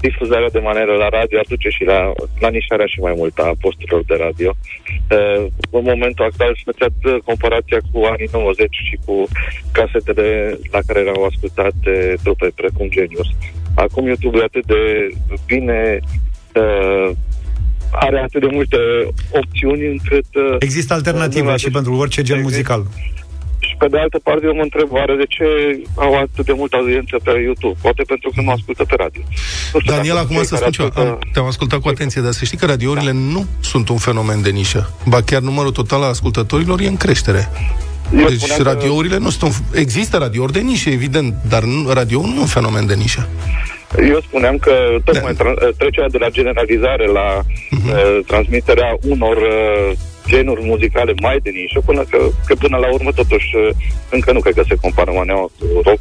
[0.00, 4.02] difuzarea de manieră la radio aduce și la, la nișarea și mai mult a posturilor
[4.06, 4.50] de radio.
[5.16, 9.14] Uh, în momentul actual și făceat comparația cu anii 90 și cu
[9.72, 13.28] casetele la care erau ascultate trupe precum Genius.
[13.74, 14.82] Acum YouTube e atât de
[15.46, 15.98] bine
[16.54, 17.10] uh,
[17.92, 18.76] are atât de multe
[19.30, 20.24] opțiuni încât...
[20.34, 22.52] uh, Există alternative nu și aduce- pentru orice gen Exact.
[22.54, 22.86] muzical.
[23.60, 25.44] Și pe de altă parte eu mă întreb, oare de ce
[25.94, 27.78] au atât de multă audiență pe YouTube?
[27.82, 29.22] Poate pentru că nu ascultă pe radio.
[29.72, 30.88] Nu știu Daniel, dacă acum cei să care spun ceva.
[30.88, 34.42] ascultă- Am, te-am ascultat cu atenție, dar să știi că radiourile nu sunt un fenomen
[34.42, 34.90] de nișă.
[35.06, 37.48] Ba chiar numărul total al ascultătorilor e în creștere.
[38.16, 39.42] Eu Deci spuneam că- radiourile nu sunt...
[39.52, 43.28] un- Există radiouri de nișă, evident, dar nu, radio nu e un fenomen de nișă.
[44.08, 44.72] Eu spuneam că
[45.04, 45.44] tocmai Da.
[45.44, 47.40] tra- trecerea de la generalizare la
[47.70, 47.88] Mhm.
[47.88, 49.92] uh, transmiterea unor uh,
[50.32, 53.68] genuri muzicale mai de nișă, până că, că până la urmă totuși uh,
[54.10, 56.00] încă nu cred că se compară maneaua cu rock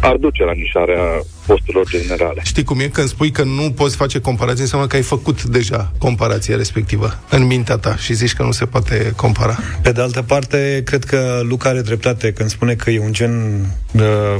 [0.00, 1.02] ar duce la nișarea
[1.46, 2.40] posturilor generale.
[2.44, 2.86] Știi cum e?
[2.86, 7.46] Când spui că nu poți face comparații, înseamnă că ai făcut deja comparația respectivă în
[7.46, 9.58] mintea ta și zici că nu se poate compara.
[9.82, 13.64] Pe de altă parte, cred că Luca are dreptate când spune că e un gen
[13.92, 14.36] uh,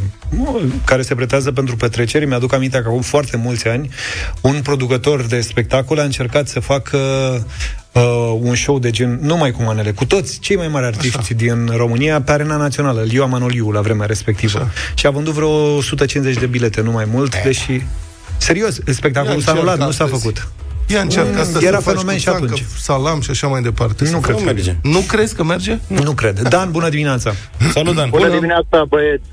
[0.84, 2.26] care se pretează pentru petreceri.
[2.26, 3.88] Mi-aduc aminte că acum foarte mulți ani
[4.40, 6.98] un producător de spectacole a încercat să facă
[7.98, 11.34] uh, un show de gen, numai cu manele, cu toți cei mai mari artiști Așa.
[11.36, 14.58] din România pe arena națională, Liua Manoliu la vremea respectivă.
[14.58, 14.70] Așa.
[14.94, 17.80] Și a vândut vreo 150 de bilete, nu mai mult, deși...
[18.36, 20.22] Serios, spectacolul s-a anulat, nu s-a astăzi.
[20.22, 20.48] făcut.
[20.86, 22.64] Ia încearcă Mm, asta era să faci fenomen cu și țancă, atunci.
[22.78, 24.04] salam și așa mai departe.
[24.04, 24.76] Nu Să cred faci- că merge.
[24.82, 25.78] Nu crezi că merge?
[25.86, 26.40] Nu cred.
[26.54, 27.32] Dan, bună dimineața!
[27.72, 28.08] Salut, Dan.
[28.10, 29.24] Bună dimineața, băieți!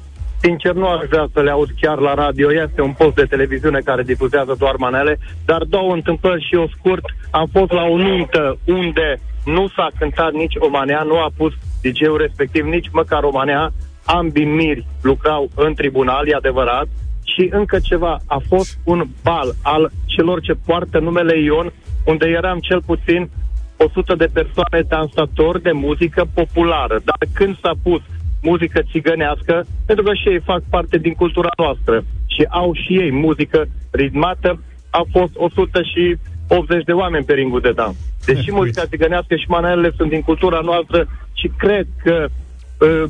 [0.45, 2.53] Sincer, nu aș vrea să le aud chiar la radio.
[2.53, 7.05] Este un post de televiziune care difuzează doar manele, dar două întâmplări și eu scurt.
[7.31, 11.53] Am fost la o nuntă unde nu s-a cântat nici o manea, nu a pus
[11.81, 13.71] DJ-ul respectiv nici măcar o manea.
[14.05, 16.88] Ambii miri lucrau în tribunal, e adevărat.
[17.23, 21.73] Și încă ceva, a fost un bal al celor ce poartă numele Ion,
[22.05, 23.29] unde eram cel puțin
[23.77, 27.01] 100 de persoane dansatori de muzică populară.
[27.03, 28.01] Dar când s-a pus
[28.49, 31.95] muzică țigănească, pentru că și ei fac parte din cultura noastră
[32.34, 33.60] și au și ei muzică
[33.91, 34.49] ritmată,
[34.89, 37.95] a fost 180 de oameni pe ringul de dans.
[38.25, 40.99] Deși muzica țigănească și manelele sunt din cultura noastră
[41.34, 43.03] și cred că uh,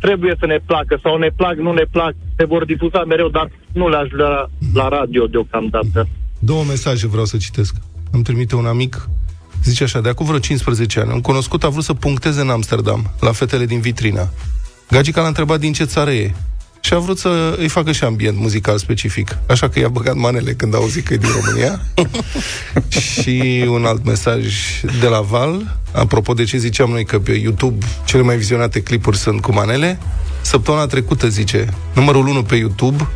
[0.00, 3.50] trebuie să ne placă sau ne plac, nu ne plac, se vor difuza mereu, dar
[3.72, 6.08] nu le-aș vrea la radio deocamdată.
[6.38, 7.74] Două mesaje vreau să citesc.
[8.12, 9.08] Îmi trimite un amic,
[9.64, 13.10] zice așa, de acum vreo 15 ani, un cunoscut a vrut să puncteze în Amsterdam,
[13.20, 14.28] la fetele din vitrina.
[14.90, 16.34] Gagica l-a întrebat din ce țară e
[16.80, 19.38] și a vrut să îi facă și ambient muzical specific.
[19.46, 21.80] Așa că i-a băgat manele când a auzit că e din România.
[23.12, 24.44] și un alt mesaj
[25.00, 29.16] de la Val, apropo de ce ziceam noi că pe YouTube cele mai vizionate clipuri
[29.16, 29.98] sunt cu manele.
[30.40, 33.08] Săptămâna trecută, zice, numărul 1 pe YouTube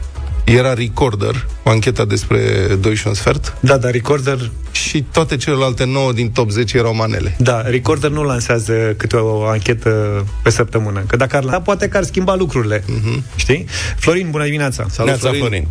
[0.45, 2.39] era Recorder, o anchetă despre
[2.81, 6.95] 2 și un sfert, Da, dar Recorder și toate celelalte 9 din top 10 erau
[6.95, 7.35] manele.
[7.39, 11.01] Da, Recorder nu lansează câte o anchetă pe săptămână.
[11.07, 12.79] Că dacă ar lansa, poate că ar schimba lucrurile.
[12.81, 13.37] Uh-huh.
[13.37, 13.65] Știi?
[13.97, 14.85] Florin, bună dimineața!
[14.89, 15.67] Salut, Neața, Florin.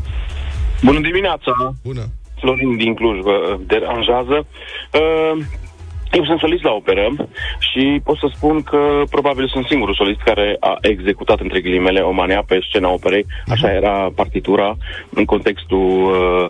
[0.83, 1.75] Bună dimineața!
[1.83, 2.09] Bună!
[2.39, 4.45] Florin din Cluj vă deranjează.
[4.91, 5.43] Uh,
[6.13, 7.07] eu sunt solist la operă
[7.59, 12.11] și pot să spun că probabil sunt singurul solist care a executat între ghilimele o
[12.11, 13.25] manea pe scena operei.
[13.47, 14.77] Așa era partitura
[15.09, 16.49] în contextul uh,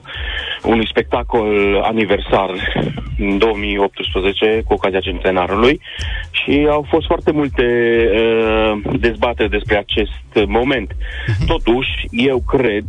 [0.64, 2.50] unui spectacol aniversar
[3.18, 5.82] în 2018 cu ocazia centenarului
[6.32, 7.66] și au fost foarte multe
[8.14, 10.96] uh, dezbateri despre acest moment.
[11.48, 12.86] Totuși, eu cred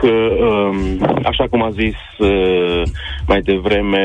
[0.00, 0.12] că,
[0.44, 0.76] um,
[1.24, 2.82] așa cum a zis uh,
[3.26, 4.04] mai devreme,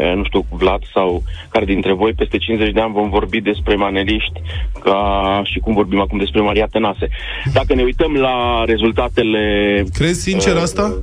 [0.00, 3.74] uh, nu știu, Vlad sau care dintre voi, peste 50 de ani vom vorbi despre
[3.74, 4.40] maneliști
[4.82, 7.08] ca și cum vorbim acum despre Maria Tănase.
[7.52, 9.42] Dacă ne uităm la rezultatele...
[9.92, 11.02] Crezi sincer uh, asta?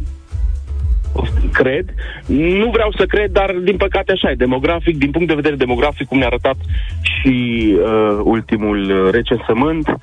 [1.52, 1.86] Cred.
[2.26, 4.34] Nu vreau să cred, dar din păcate așa e.
[4.34, 6.56] Demografic, din punct de vedere demografic, cum ne-a arătat
[7.02, 9.96] și uh, ultimul uh, recensământ,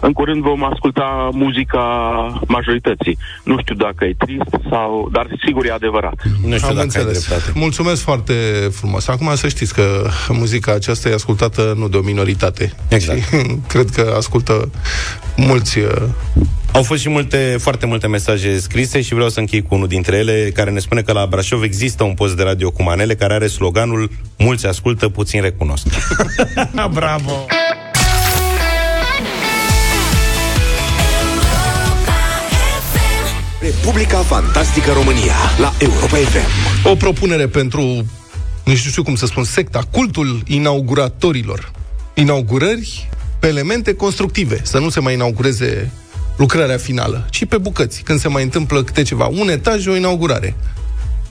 [0.00, 1.84] în curând vom asculta muzica
[2.46, 3.18] majorității.
[3.44, 5.08] Nu știu dacă e trist sau...
[5.12, 6.22] Dar sigur e adevărat.
[6.46, 7.06] Nu știu Am dacă înțeles.
[7.06, 7.58] ai dreptate.
[7.58, 8.34] Mulțumesc foarte
[8.70, 9.08] frumos.
[9.08, 12.72] Acum să știți că muzica aceasta e ascultată nu de o minoritate.
[12.88, 13.18] Exact.
[13.18, 13.34] ci
[13.72, 14.70] cred că ascultă
[15.36, 15.86] mulți uh,
[16.72, 20.16] Au fost și multe, foarte multe mesaje scrise și vreau să închei cu unul dintre
[20.16, 23.34] ele care ne spune că la Brașov există un post de radio cu manele care
[23.34, 25.86] are sloganul Mulți ascultă, puțin recunosc.
[26.92, 27.46] Bravo!
[33.60, 36.88] Republica Fantastică România la Europa FM.
[36.88, 38.04] o propunere pentru
[38.64, 41.70] nu știu cum să spun, secta, cultul inauguratorilor.
[42.14, 45.90] Inaugurări pe elemente constructive, să nu se mai inaugureze
[46.40, 49.26] lucrarea finală, ci pe bucăți, când se mai întâmplă câte ceva.
[49.26, 50.56] Un etaj, o inaugurare.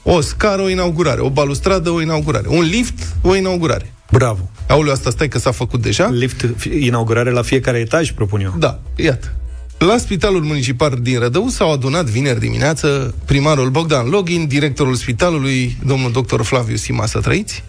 [0.03, 1.21] O scară, o inaugurare.
[1.21, 2.47] O balustradă, o inaugurare.
[2.47, 3.93] Un lift, o inaugurare.
[4.11, 4.49] Bravo.
[4.67, 6.09] Aoleu, asta stai că s-a făcut deja?
[6.09, 6.45] Lift,
[6.79, 8.53] inaugurare la fiecare etaj, propun eu.
[8.57, 9.33] Da, iată.
[9.77, 16.11] La Spitalul Municipal din Rădău s-au adunat vineri dimineață primarul Bogdan Login, directorul spitalului, domnul
[16.11, 16.41] dr.
[16.41, 17.63] Flaviu Sima, să trăiți,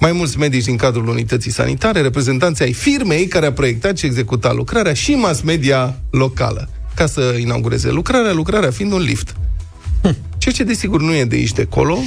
[0.00, 4.54] mai mulți medici din cadrul unității sanitare, reprezentanții ai firmei care a proiectat și executat
[4.54, 9.36] lucrarea și mass media locală, ca să inaugureze lucrarea, lucrarea fiind un lift.
[10.38, 11.98] Ceea ce desigur nu e de aici de acolo,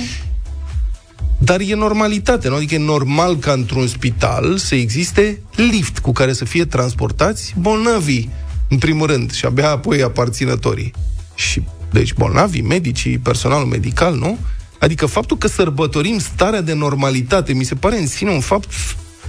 [1.37, 2.55] dar e normalitate, nu?
[2.55, 8.29] Adică e normal ca într-un spital să existe lift cu care să fie transportați bolnavii,
[8.69, 10.93] în primul rând, și abia apoi aparținătorii.
[11.35, 14.37] Și, deci, bolnavii, medicii, personalul medical, nu?
[14.79, 18.69] Adică faptul că sărbătorim starea de normalitate mi se pare în sine un fapt,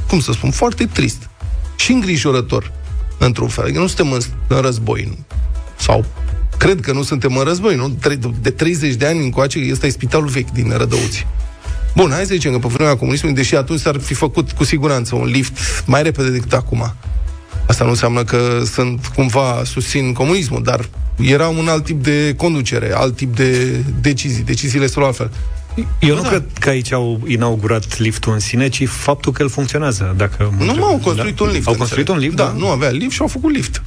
[0.09, 1.31] cum să spun, foarte trist
[1.77, 2.73] și îngrijorător,
[3.19, 3.65] într-un fel.
[3.65, 5.17] Adică nu suntem în, în război, nu?
[5.79, 6.05] Sau
[6.57, 7.89] cred că nu suntem în război, nu?
[7.89, 11.27] Tre- De 30 de ani încoace, ăsta e spitalul vechi din Rădăuți.
[11.97, 15.15] Bun, hai să zicem că pe vremea comunismului, deși atunci s-ar fi făcut cu siguranță
[15.15, 16.95] un lift mai repede decât acum.
[17.67, 20.89] Asta nu înseamnă că sunt cumva susțin comunismul, dar
[21.21, 24.43] era un alt tip de conducere, alt tip de decizii.
[24.43, 25.31] Deciziile sunt altfel.
[26.01, 30.15] Eu nu cred că aici au inaugurat liftul în sine, ci faptul că el funcționează.
[30.17, 30.79] Dacă mă Nu întreb.
[30.79, 31.45] mă, au construit Da?
[31.45, 31.67] un lift.
[31.67, 32.39] Au construit un înțeleg.
[32.39, 32.53] lift?
[32.53, 33.83] Da, nu avea lift și au făcut lift.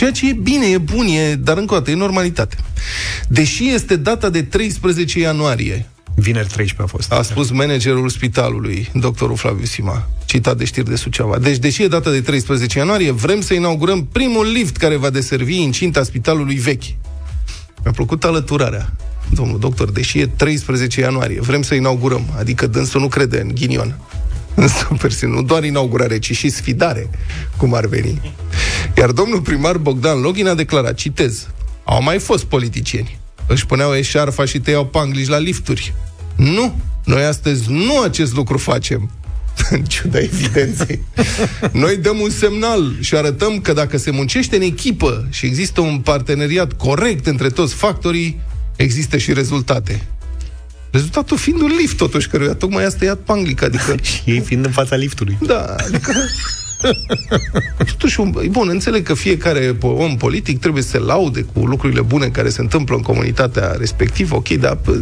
[0.00, 2.56] Ceea ce e bine, e bun, e, dar încă o dată, e normalitate.
[3.28, 7.12] Deși este data de 13 ianuarie, Vineri 13 a fost.
[7.12, 11.38] a spus managerul spitalului, doctorul Flaviu Sima, citat de știri de Suceava.
[11.38, 15.62] Deci, deși e data de 13 ianuarie, vrem să inaugurăm primul lift care va deservi
[15.62, 16.94] incinta spitalului vechi.
[17.82, 18.92] Mi-a plăcut alăturarea,
[19.30, 23.98] domnul doctor, deși e 13 ianuarie, vrem să inaugurăm, adică dânsul nu crede în ghinion.
[24.54, 27.10] În super nu doar inaugurare, ci și sfidare,
[27.56, 28.34] cum ar veni.
[28.96, 31.48] Iar domnul primar Bogdan Login a declarat, citez,
[31.84, 33.18] au mai fost politicieni.
[33.46, 35.94] Își puneau eșarfa și tăiau panglici la lifturi.
[36.36, 39.10] Nu, noi astăzi nu acest lucru facem.
[39.70, 41.02] În ciuda evidenței.
[41.72, 45.98] Noi dăm un semnal și arătăm că dacă se muncește în echipă și există un
[45.98, 48.40] parteneriat corect între toți factorii,
[48.76, 50.00] există și rezultate.
[50.90, 53.94] Rezultatul fiind un lift, totuși, căruia tocmai a tăiat panglica, adică...
[54.08, 55.38] Și ei fiind în fața liftului.
[55.40, 56.12] Da, adică...
[57.90, 62.00] Totuși, un, bun, înțeleg că fiecare po- om politic trebuie să se laude cu lucrurile
[62.00, 64.98] bune care se întâmplă în comunitatea respectivă, ok, dar pă,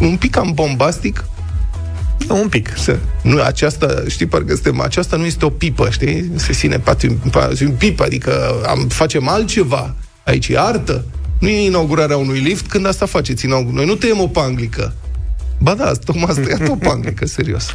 [0.00, 1.24] un pic cam bombastic,
[2.28, 2.72] Un pic.
[2.76, 6.30] să, nu, aceasta, știi, parcă suntem, aceasta nu este o pipă, știi?
[6.34, 9.94] Se ține pati un, pa- un pipă, adică am, facem altceva.
[10.24, 11.04] Aici e artă.
[11.38, 13.44] Nu e inaugurarea unui lift când asta faceți.
[13.44, 14.94] Inaug- Noi nu tăiem o panglică.
[15.58, 17.74] Ba da, tocmai asta e o panglică, serios.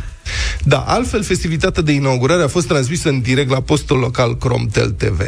[0.64, 5.22] Da, altfel, festivitatea de inaugurare a fost transmisă în direct la postul local Cromtel TV,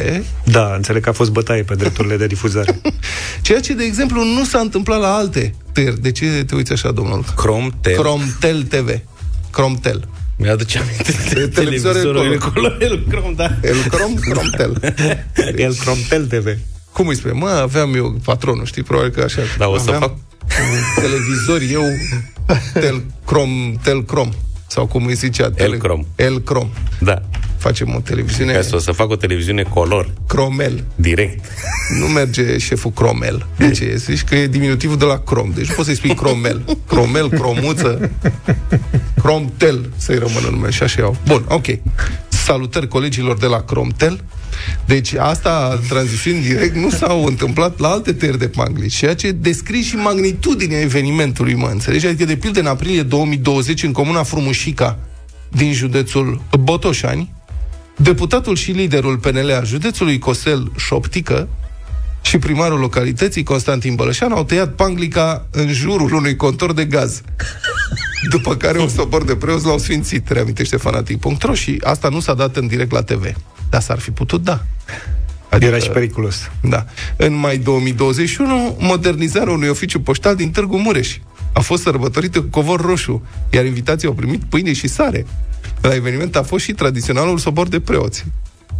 [0.46, 2.82] Da, înțeleg că a fost bătaie pe drepturile de difuzare.
[3.42, 6.02] ceea ce, de exemplu, nu s-a întâmplat la alte tăieri.
[6.02, 7.24] De ce te uiți așa, domnul?
[7.36, 7.96] Cromtel.
[7.96, 9.00] Cromtel TV.
[9.52, 10.08] Cromtel.
[10.38, 12.72] Mi-aduce aminte de De televizoare televizorul color.
[12.72, 13.58] acolo, el crom, da.
[13.64, 14.94] El Crom, Cromtel.
[15.56, 16.58] El Cromtel TV.
[16.94, 17.34] Cum îi spune?
[17.34, 18.84] Mă, aveam eu patronul, știi?
[18.84, 19.42] Probabil că așa.
[19.58, 20.12] Da, o să aveam fac-
[20.72, 21.84] un televizor, eu
[22.74, 23.50] Telcrom,
[23.84, 24.30] Telcrom.
[24.68, 25.50] Sau cum îi zicea?
[25.52, 26.06] Tele- Elcrom.
[26.16, 26.70] Elcrom.
[27.00, 27.22] Da.
[27.58, 30.84] Facem o televiziune Ca să o să fac o televiziune color, Cromel.
[30.96, 31.46] direct.
[32.00, 33.48] Nu merge șeful Cromel.
[33.58, 33.96] De ce?
[33.96, 35.52] Zici că e diminutivul de la Crom.
[35.56, 36.78] Deci nu poți să-i spui Cromel.
[36.88, 38.12] Cromel, Cromuță,
[39.22, 40.72] Cromtel, să-i rămână numele.
[40.72, 41.16] Și așa iau.
[41.28, 41.66] Bun, ok.
[42.44, 44.24] Salutări colegilor de la Cromtel.
[44.86, 49.82] Deci asta, tranzițiuni direct, nu s-au întâmplat la alte tăieri de panglici, ceea ce descrie
[49.82, 52.08] și magnitudinea evenimentului, mă înțelegi?
[52.08, 55.00] Adică, de pildă, în aprilie 2020, în comuna Frumușica,
[55.50, 57.34] din județul Botoșani,
[57.98, 61.48] deputatul și liderul PNL al județului, Cosel Șoptică,
[62.24, 67.22] și primarul localității, Constantin Bălășan, au tăiat panglica în jurul unui contor de gaz.
[68.34, 72.56] După care un sobor de preoți l-au sfințit, reamintește fanatic.ro și asta nu s-a dat
[72.56, 73.34] în direct la TV.
[73.70, 74.64] Dar s-ar fi putut da.
[75.60, 76.52] Era și periculos.
[76.62, 76.86] Da.
[77.16, 81.18] În mai 2021, modernizarea unui oficiu poștal din Târgu Mureș
[81.54, 85.26] a fost sărbătorită cu covor roșu, iar invitații au primit pâine și sare.
[85.82, 88.26] La eveniment a fost și tradiționalul sobor de preoți.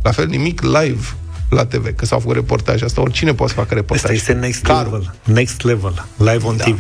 [0.04, 1.16] La fel, nimic live
[1.54, 2.84] la TV, că s-au făcut reportaje.
[2.86, 4.04] Asta oricine poate să facă reportaj.
[4.04, 4.84] Asta este next Carul.
[4.92, 5.14] level.
[5.36, 6.06] Next level.
[6.18, 6.64] Live on Da.
[6.64, 6.80] TV.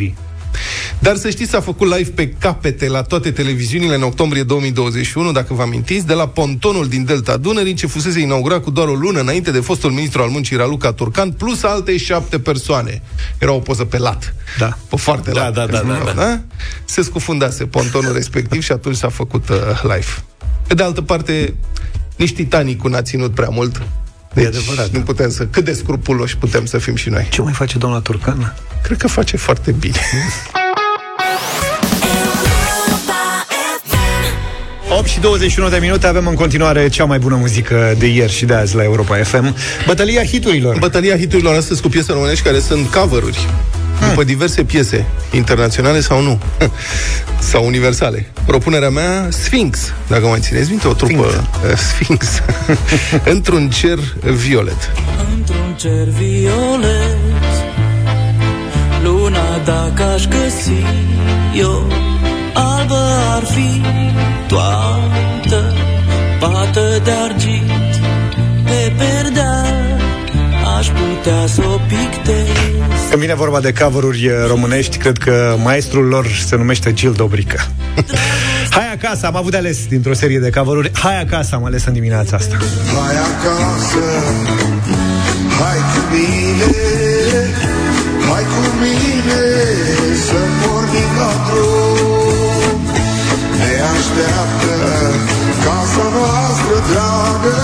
[1.00, 5.54] Dar să știți, s-a făcut live pe capete la toate televiziunile în octombrie 2021, dacă
[5.54, 9.20] vă amintiți, de la pontonul din Delta Dunării, ce fusese inaugurat cu doar o lună
[9.20, 13.02] înainte de fostul ministru al muncii Raluca Turcan, plus alte șapte persoane.
[13.38, 14.36] Era o poză pe lat.
[14.60, 14.78] Da.
[14.90, 15.54] Pe foarte Da, lat.
[15.54, 16.40] da, da, da, da.
[16.86, 20.24] Se scufundase pontonul respectiv și atunci s-a făcut uh, live.
[20.68, 21.54] Pe de altă parte,
[22.16, 23.82] nici Titanic n-a ținut prea mult.
[24.34, 25.46] Deci, adevărat, nu putem să...
[25.46, 27.28] Cât de scrupuloși putem să fim și noi.
[27.32, 28.56] Ce mai face doamna Turcan?
[28.84, 29.98] Cred că face foarte bine.
[34.98, 38.46] 8 și 21 de minute avem în continuare cea mai bună muzică de ieri și
[38.46, 39.56] de azi la Europa FM.
[39.86, 40.78] Bătălia hiturilor.
[40.80, 43.48] Bătălia hiturilor astăzi cu piese românești care sunt cover-uri
[44.10, 46.40] după diverse piese, internaționale sau nu,
[47.52, 48.32] sau universale.
[48.46, 52.26] Propunerea mea, Sphinx, dacă mai țineți minte, o trupă uh, Sphinx,
[53.34, 54.92] într-un cer violet.
[55.36, 57.18] Într-un cer violet
[59.04, 60.84] Luna dacă aș găsi
[61.56, 61.88] Eu
[62.54, 63.82] albă ar fi
[64.48, 65.74] Toată
[66.40, 67.93] Pată de argint Pe perdea
[70.84, 76.06] Aș putea să o pictez Când vine vorba de cover-uri eh, românești, cred că maestrul
[76.06, 77.60] lor se numește Gil Dobrică.
[78.76, 80.92] Hai acasă, am avut de ales dintr-o serie de cover-uri.
[80.94, 82.58] Hai acasă, am ales în dimineața asta.
[83.00, 84.06] Hai acasă,
[85.60, 86.74] hai cu mine,
[88.30, 89.42] hai cu mine
[90.28, 92.80] să pornim la drum.
[93.58, 94.76] Ne așteaptă
[95.66, 97.58] casa noastră dragă,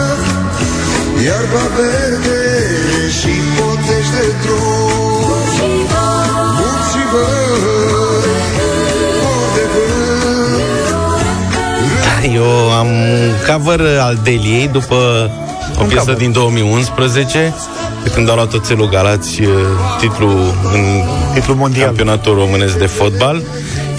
[1.26, 2.38] iarba verde și
[4.45, 5.88] potești de drum.
[6.58, 7.52] Munți și văi,
[8.12, 8.32] ori
[9.56, 10.63] de vânt,
[12.36, 12.49] Eu
[12.80, 14.95] am un cover al Deliei după
[15.80, 16.15] o piesă cover.
[16.17, 17.54] din 2011
[18.04, 19.47] de când au luat oțelul Galați uh,
[19.99, 20.30] titlu
[20.73, 20.84] în
[21.34, 21.86] Titlul mondial.
[21.86, 23.41] campionatul românesc de fotbal.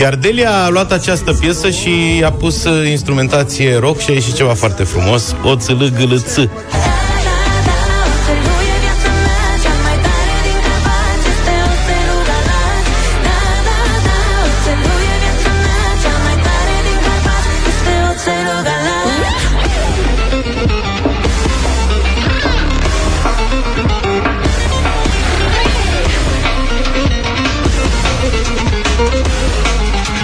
[0.01, 4.35] Iar Delia a luat această piesă și a pus uh, instrumentație rock și a ieșit
[4.35, 5.35] ceva foarte frumos.
[5.45, 5.89] O țâlă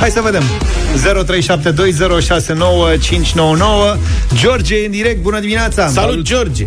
[0.00, 0.42] Hai să vedem.
[0.42, 0.46] 0372069599
[4.34, 5.86] George e în direct, bună dimineața!
[5.88, 6.66] Salut, George!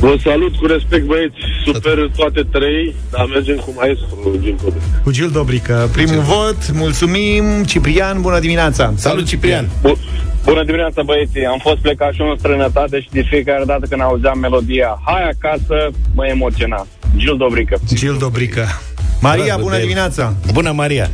[0.00, 1.34] Vă salut cu respect, băieți.
[1.64, 4.78] Super toate trei, dar mergem cu maestru din Codru.
[5.04, 5.88] Cu Gil Dobrică.
[5.92, 7.44] Primul vot, mulțumim.
[7.66, 8.92] Ciprian, bună dimineața!
[8.96, 9.68] Salut, Ciprian!
[9.82, 9.98] Bu-
[10.44, 11.44] Bună dimineața, băieții!
[11.46, 15.22] Am fost plecat și eu în străinătate și de fiecare dată când auzeam melodia Hai
[15.34, 16.86] acasă, mă emociona.
[17.16, 17.76] Gil Dobrică.
[17.94, 18.66] Gil Dobrică.
[19.20, 20.34] Maria, bună dimineața!
[20.52, 21.10] Bună, Maria!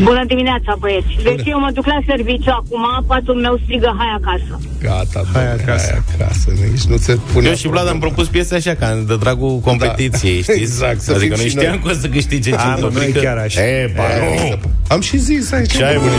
[0.00, 1.06] Bună dimineața, băieți.
[1.22, 4.60] Deci eu mă duc la serviciu acum, patul meu strigă hai acasă.
[4.82, 5.90] Gata, Hai domnule, acasă.
[5.90, 6.50] Hai acasă.
[6.70, 10.34] Nici nu se pune Eu și Vlad am propus piesa așa, ca de dragul competiției,
[10.36, 10.42] Da.
[10.42, 10.60] știți?
[10.60, 11.82] Exact, să adică fim și noi știam noi.
[11.84, 13.18] că o să câștige A, Gil mă, nu e Dobrică.
[13.20, 13.62] chiar așa.
[13.66, 14.58] E, ba, nu.
[14.88, 15.76] Am și zis aici.
[15.76, 16.10] Ce ai, bune?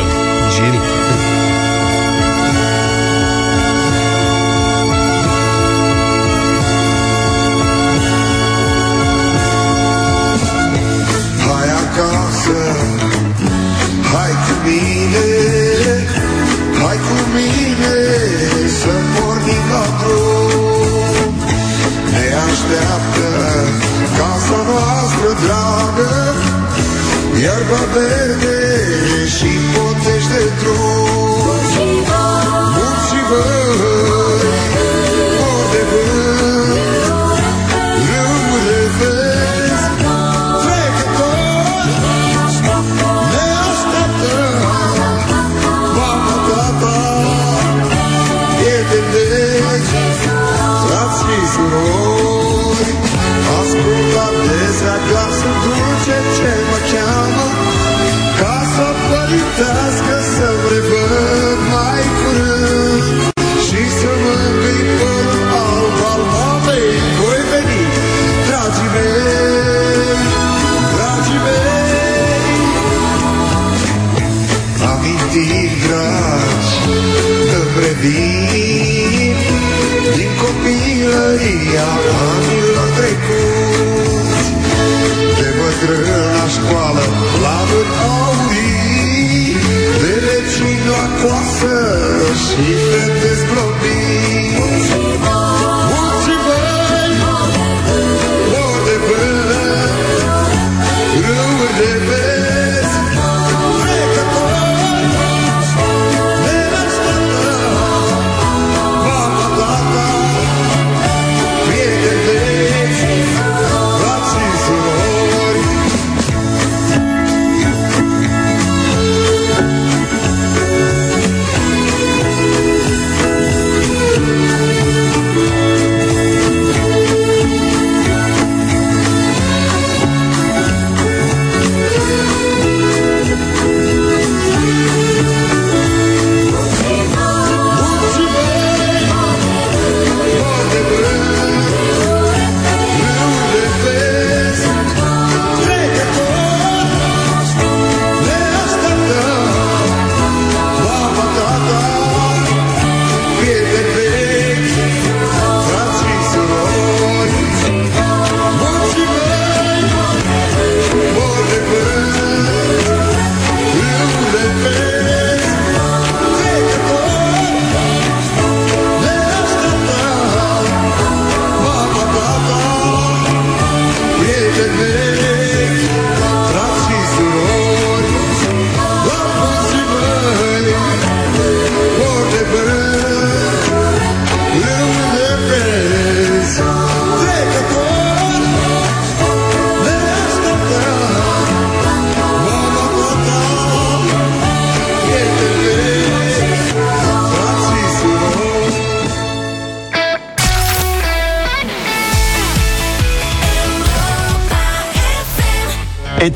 [0.56, 1.03] Gil.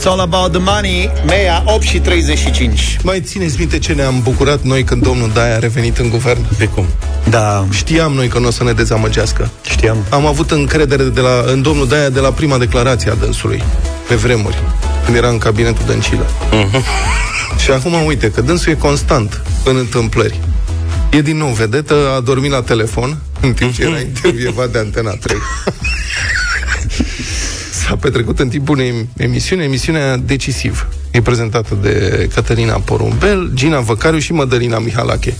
[0.07, 1.11] It's all about the money.
[1.25, 2.97] Mea 8 și 35.
[3.03, 6.45] Mai țineți minte ce ne-am bucurat noi când domnul Daia a revenit în guvern?
[6.57, 6.85] Pe cum?
[7.29, 7.65] Da.
[7.71, 9.49] Știam noi că nu o să ne dezamăgească.
[9.69, 9.97] Știam.
[10.09, 13.63] Am avut încredere de la, în domnul Daia de la prima declarație a dânsului,
[14.07, 14.57] pe vremuri,
[15.05, 16.25] când era în cabinetul Dăncilă.
[17.63, 20.39] Și acum, uite, că dânsul e constant în întâmplări.
[21.11, 25.11] E din nou vedetă, a dormit la telefon în timp ce era intervievat de Antena
[25.11, 25.37] 3.
[27.87, 30.87] S-a petrecut în timpul unei emisiuni, emisiunea Decisiv.
[31.11, 35.33] E prezentată de Cătălina Porumbel, Gina Văcariu și Mădălina Mihalache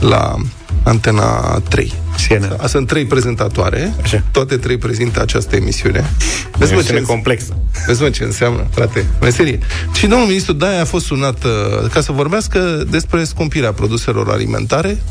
[0.00, 0.34] la
[0.82, 1.92] Antena 3.
[2.16, 2.66] Siena.
[2.66, 4.22] Sunt trei prezentatoare, Așa.
[4.30, 5.98] toate trei prezintă această emisiune.
[5.98, 7.56] O Vezi, mă, emisiune ce, complexă.
[7.86, 9.58] vezi mă, ce înseamnă, frate, meserie.
[9.92, 15.02] Și domnul ministru Daia a fost sunat uh, ca să vorbească despre scumpirea produselor alimentare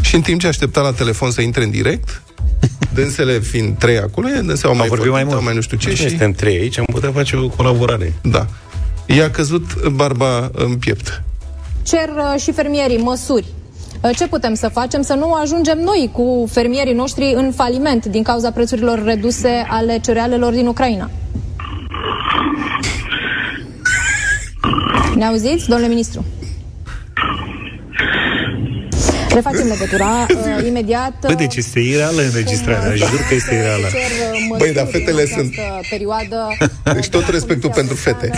[0.00, 2.22] și în timp ce aștepta la telefon să intre în direct,
[2.94, 5.38] dânsele fiind trei acolo, dânsele au mai vorbit mai vorbit, mult.
[5.38, 6.02] au mai nu știu ce Ce și...
[6.02, 6.08] și...
[6.08, 8.12] Suntem trei aici, am putea face o colaborare.
[8.22, 8.46] Da.
[9.06, 11.22] I-a căzut barba în piept.
[11.82, 13.44] cer uh, și fermierii măsuri.
[14.02, 15.02] Uh, Ce putem să facem?
[15.02, 20.52] Să nu ajungem noi cu fermierii noștri în faliment din cauza prețurilor reduse ale cerealelor
[20.52, 21.10] din Ucraina.
[25.14, 26.24] Ne auziți, domnule ministru?
[29.34, 30.26] Refacem legătura
[30.58, 31.12] uh, imediat.
[31.26, 33.86] Bă, deci este ireală înregistrarea, jur că este ireală.
[34.58, 35.54] Băi, dar fetele sunt-
[35.90, 36.46] Perioadă,
[36.94, 38.30] Deci tot respectul pentru fete.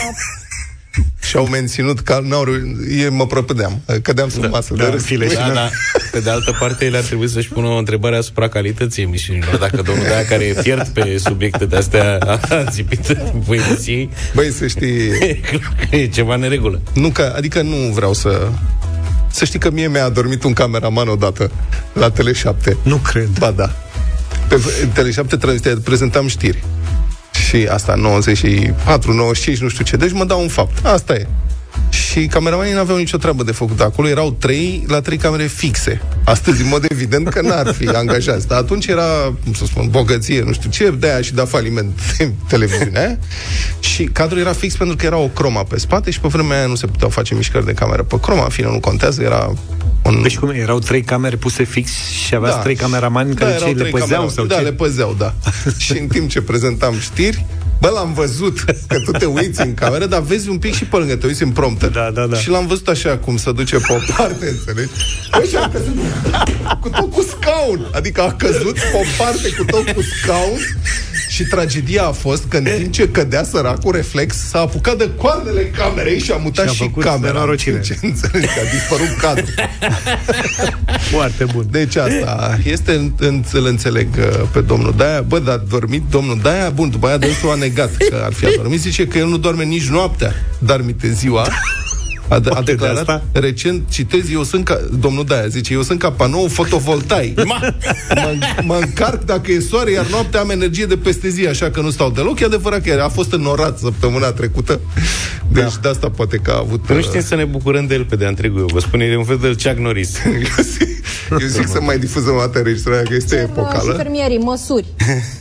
[1.23, 2.55] Și au menținut că n-au reu-
[3.05, 5.03] e, mă prăpădeam, cădeam sub masă da, de râs.
[5.05, 5.69] file și Da, da.
[6.13, 9.57] Pe de altă parte, ele ar trebui să-și pună o întrebare asupra calității emisiunilor.
[9.57, 12.19] Dacă domnul Daia, care e fiert pe subiecte de-astea,
[12.49, 15.11] a țipit în emisiei, Băi, să știi,
[15.91, 16.81] e ceva în neregulă.
[16.95, 18.49] nu că, adică nu vreau să...
[19.31, 21.51] Să știi că mie mi-a adormit un cameraman odată
[21.93, 22.73] la Tele7.
[22.83, 23.29] Nu cred.
[23.39, 23.71] Ba da.
[24.49, 24.61] Pe
[24.93, 26.65] Tele7 transmitea- prezentam știri.
[27.49, 29.97] Și asta, 94, 95, nu știu ce.
[29.97, 30.87] Deci mă dau un fapt.
[30.87, 31.27] Asta e.
[31.91, 33.81] Și cameramanii nu aveau nicio treabă de făcut.
[33.81, 36.03] Acolo erau trei la trei camere fixe.
[36.25, 38.47] Astăzi, în mod evident, că n-ar fi angajați.
[38.47, 42.01] Dar atunci era, cum să spun, bogăție, nu știu ce, de-aia și da faliment
[42.49, 43.19] televiziunea aia.
[43.81, 46.67] Și cadrul era fix pentru că era o croma pe spate și pe vremea aia
[46.67, 48.43] nu se puteau face mișcări de cameră pe croma.
[48.43, 49.53] În fine, nu contează, era
[50.03, 50.23] un...
[50.23, 51.91] Deci cum, erau trei camere puse fix
[52.27, 54.33] și aveați trei cameramani care erau ce, le trei păzeau cameramani.
[54.33, 54.63] sau da, ce?
[54.63, 55.35] le păzeau, da.
[55.85, 57.47] și în timp ce prezentam știri,
[57.81, 60.97] bă, l-am văzut că tu te uiți în cameră, dar vezi un pic și pe
[60.97, 61.89] lângă, te uiți în prompter.
[61.91, 62.37] Da, da, da.
[62.37, 64.91] Și l-am văzut așa cum se duce pe o parte, înțelegi?
[65.31, 65.95] Bă, și a căzut
[66.81, 67.87] cu tot cu scaun.
[67.93, 70.59] Adică a căzut pe o parte cu tot cu scaun
[71.29, 75.63] și tragedia a fost că în timp ce cădea săracul reflex, s-a apucat de coardele
[75.63, 77.33] camerei și a mutat Și a și, făcut camera.
[77.33, 77.81] nenorocire.
[77.81, 78.47] Ce înțelegi?
[78.47, 79.49] Că a dispărut cadrul.
[81.15, 81.67] Foarte bun.
[81.71, 85.21] Deci asta este, în- în- îl înțeleg uh, pe domnul Daia.
[85.21, 86.71] Bă, dar a dormit domnul Daia?
[86.71, 88.81] Bun, după aia dânsul a negat că ar fi adormit.
[88.81, 91.49] Zice că el nu doarme nici noaptea, dar mite ziua.
[92.31, 93.23] A, de- a Poate de declarat asta?
[93.33, 97.45] recent, citez, eu sunt ca, domnul Daia zice, eu sunt ca panou fotovoltaic.
[97.51, 97.73] mă,
[98.63, 101.91] mă încarc dacă e soare, iar noaptea am energie de peste zi, așa că nu
[101.91, 102.41] stau deloc.
[102.41, 104.81] E adevărat că a fost înnorat săptămâna trecută.
[105.53, 105.79] Deci da.
[105.83, 106.89] de asta poate că a avut...
[106.89, 108.59] Nu uh, știm să ne bucurăm de el pe de-a întregul.
[108.61, 110.17] Eu vă spun, e un fel de Chuck Norris.
[110.25, 113.59] eu zic, eu zic să mai difuzăm o dată înregistrarea, că este cer uh, și
[113.59, 113.93] epocală.
[113.93, 114.87] fermierii măsuri.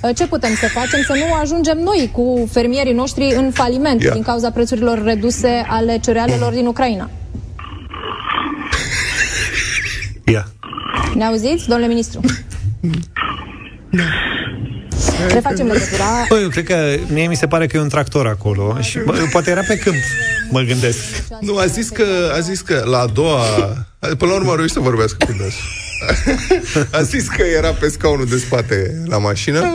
[0.04, 1.02] Uh, Ce putem să facem?
[1.06, 4.12] Să nu ajungem noi cu fermierii noștri în faliment Ia.
[4.12, 6.78] din cauza prețurilor reduse ale cerealelor din Ucraina.
[10.25, 10.47] Ia.
[11.15, 12.19] Ne auziți, domnule ministru?
[15.34, 16.25] Refacem legătura.
[16.30, 19.27] Bă, eu cred că mie mi se pare că e un tractor acolo și bă,
[19.32, 19.95] poate era pe câmp,
[20.49, 20.99] mă gândesc.
[21.39, 22.05] Nu, a zis că,
[22.36, 23.41] a zis că la a doua...
[24.17, 25.63] Până la urmă a reușit să vorbească cu dânsul.
[26.91, 29.65] A zis că era pe scaunul de spate la mașină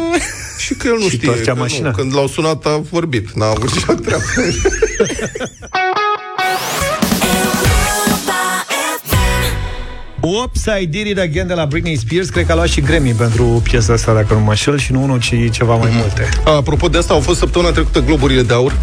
[0.58, 1.28] și că el nu Și știe.
[1.28, 1.88] torcea că mașina.
[1.88, 4.22] Nu, când l-au sunat a vorbit, n-a avut nicio treabă.
[10.26, 13.12] Oops, I did it again de la Britney Spears Cred că a luat și Grammy
[13.12, 16.88] pentru piesa asta Dacă nu mă înșel Și nu unul, ci ceva mai multe Apropo
[16.88, 18.76] de asta, au fost săptămâna trecută globurile de aur,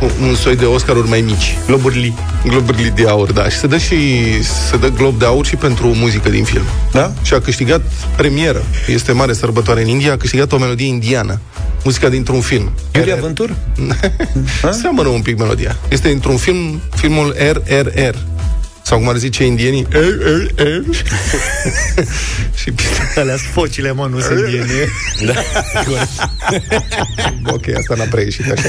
[0.00, 1.56] un, un soi de Oscaruri mai mici.
[1.66, 2.12] Globurile.
[2.46, 3.48] Globurile de aur, da.
[3.48, 3.96] Și se dă și
[4.42, 6.64] se dă glob de aur și pentru muzică din film.
[6.92, 7.12] Da?
[7.22, 7.80] Și a câștigat
[8.16, 8.62] premieră.
[8.86, 11.40] Este mare sărbătoare în India, a câștigat o melodie indiană.
[11.84, 12.72] Muzica dintr-un film.
[12.94, 13.54] Iulia Vântur?
[14.80, 15.76] Seamănă un pic melodia.
[15.88, 18.14] Este într-un film, filmul RRR.
[18.82, 20.94] Sau cum ar zice indienii, RRR.
[22.60, 22.72] și
[23.16, 24.88] Alea focile, mă, nu sunt indiene
[25.24, 25.34] Da.
[27.54, 28.68] ok, asta n-a prea ieșit așa.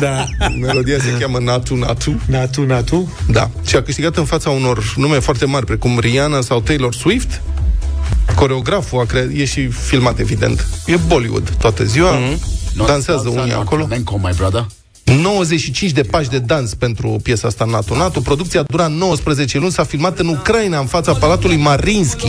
[0.00, 0.26] Da
[0.60, 2.20] Melodia se cheamă Natu Natu.
[2.26, 3.50] Natu, Natu Da.
[3.66, 7.40] Și a câștigat în fața unor nume foarte mari, precum Rihanna sau Taylor Swift.
[8.34, 10.66] Coreograful a creat, e și filmat, evident.
[10.86, 12.18] E Bollywood toată ziua.
[12.18, 12.86] Mm-hmm.
[12.86, 13.84] Dansează unii acolo.
[13.86, 14.66] Flamenco, my brother.
[15.07, 18.21] 95 de pași de dans pentru piesa asta Natu Natu.
[18.21, 22.27] Producția dura 19 luni, s-a filmat în Ucraina, în fața Palatului Marinski.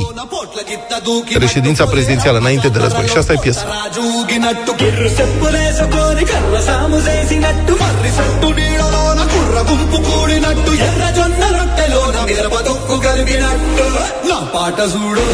[1.39, 3.07] Reședința prezidențială, înainte de război.
[3.07, 3.65] Și asta e piesa.
[3.75, 12.17] రాజూగినట్టు కిర్రు చెప్పులేసుకొని కర్ర సాము చేసినట్టు మర్రి సట్టు నీడలోన కుర్ర గుంపు కూడినట్టు ఎర్ర జొన్న రొట్టెలోన
[12.29, 13.87] మిరప తొక్కు కలిపినట్టు
[14.31, 15.27] నా పాట చూడు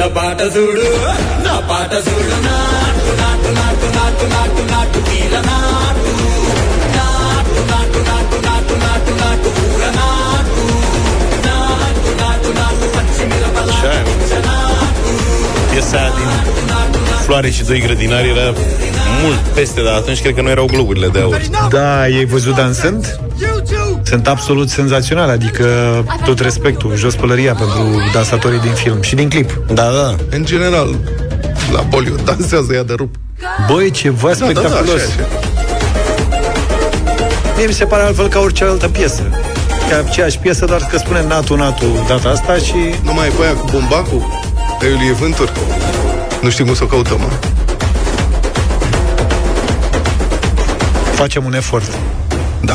[0.00, 0.86] నా పాట చూడు
[1.46, 5.34] నా పాట చూడు నాటు నాటు నాటు నాటు నాటు నాటు కీల
[15.73, 16.25] Piesa aia din
[17.25, 18.53] Floare și doi grădinari era
[19.23, 21.41] mult peste, dar atunci cred că nu erau globurile de aur.
[21.69, 23.19] Da, ai văzut dansând?
[24.03, 25.65] Sunt absolut senzaționale, adică
[26.25, 29.59] tot respectul, jos pălăria pentru dansatorii din film și din clip.
[29.67, 30.15] Da, da.
[30.29, 30.95] În general,
[31.71, 33.15] la Bollywood dansează ea de rup.
[33.71, 34.95] Băi, ceva Da, da, da, spectaculos.
[34.95, 35.27] așa, așa.
[37.57, 39.21] Mie mi se pare altfel ca orice altă piesă.
[39.89, 42.75] Ca aceeași piesă, dar că spune Natu Natu data asta și...
[43.03, 44.51] Nu mai e pe aia cu bumbacul?
[44.79, 45.51] De Iulie Vânturi?
[46.41, 47.27] Nu știm cum să o căutăm, mă.
[51.15, 51.91] Facem un efort.
[52.61, 52.73] Da.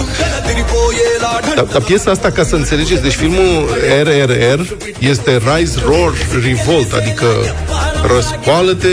[1.54, 3.68] Dar, dar piesa asta, ca să înțelegeți, deci filmul
[4.02, 4.60] RRR
[4.98, 6.12] este Rise, Roar,
[6.44, 7.26] Revolt, adică
[8.14, 8.88] răscoală-te,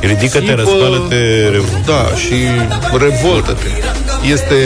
[0.00, 2.34] Ridică-te, țipă, răscoală-te, rev- Da, și
[2.98, 3.66] revoltă-te.
[4.30, 4.56] Este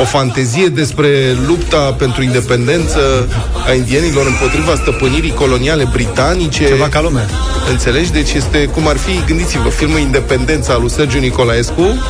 [0.00, 1.08] o fantezie despre
[1.46, 3.28] lupta pentru independență
[3.66, 6.66] a indienilor împotriva stăpânirii coloniale britanice.
[6.66, 7.26] Ceva ca lumea.
[7.70, 8.12] Înțelegi?
[8.12, 12.02] Deci este cum ar fi, gândiți-vă, filmul Independența al lui Sergiu Nicolaescu,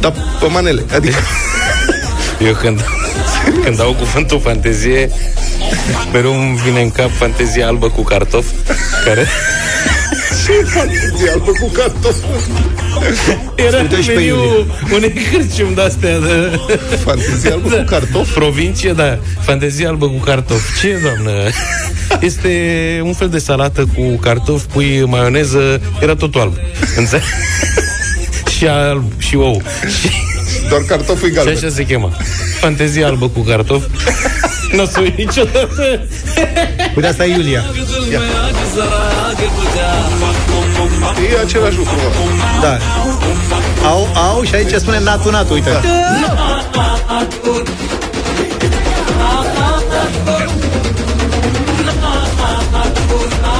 [0.00, 0.84] dar pe manele.
[0.94, 1.16] Adică
[2.46, 2.84] Eu când,
[3.64, 5.10] când au cuvântul fantezie,
[6.12, 8.46] mereu îmi vine în cap fantezia albă cu cartof,
[9.04, 9.28] care
[10.50, 12.24] ce fantezie albă cu cartofi.
[13.54, 14.66] era Ascultă și pe meniu Iulie.
[14.94, 16.58] unei cârciumi de-astea de...
[17.04, 18.32] Fantezie albă cu cartofi?
[18.32, 19.18] Provincie, da.
[19.40, 20.80] Fantezie albă cu cartofi.
[20.80, 21.30] Ce, doamnă?
[22.20, 22.50] Este
[23.04, 26.54] un fel de salată cu cartofi, pui maioneză, era totul alb.
[26.96, 27.22] Înțeleg?
[28.56, 29.62] și alb, și ou.
[30.00, 30.10] Și,
[30.68, 31.56] Doar cartoful și galben.
[31.56, 32.12] așa se chema.
[32.60, 33.86] Fantezia albă cu cartofi.
[34.72, 36.06] Nu o să uit niciodată.
[36.94, 37.64] Uite, asta e Iulia.
[41.32, 42.10] E același lucru, mă.
[42.60, 42.78] Da.
[43.88, 45.70] Au, au și aici spune Natu Natu, uite.
[45.70, 45.80] Da.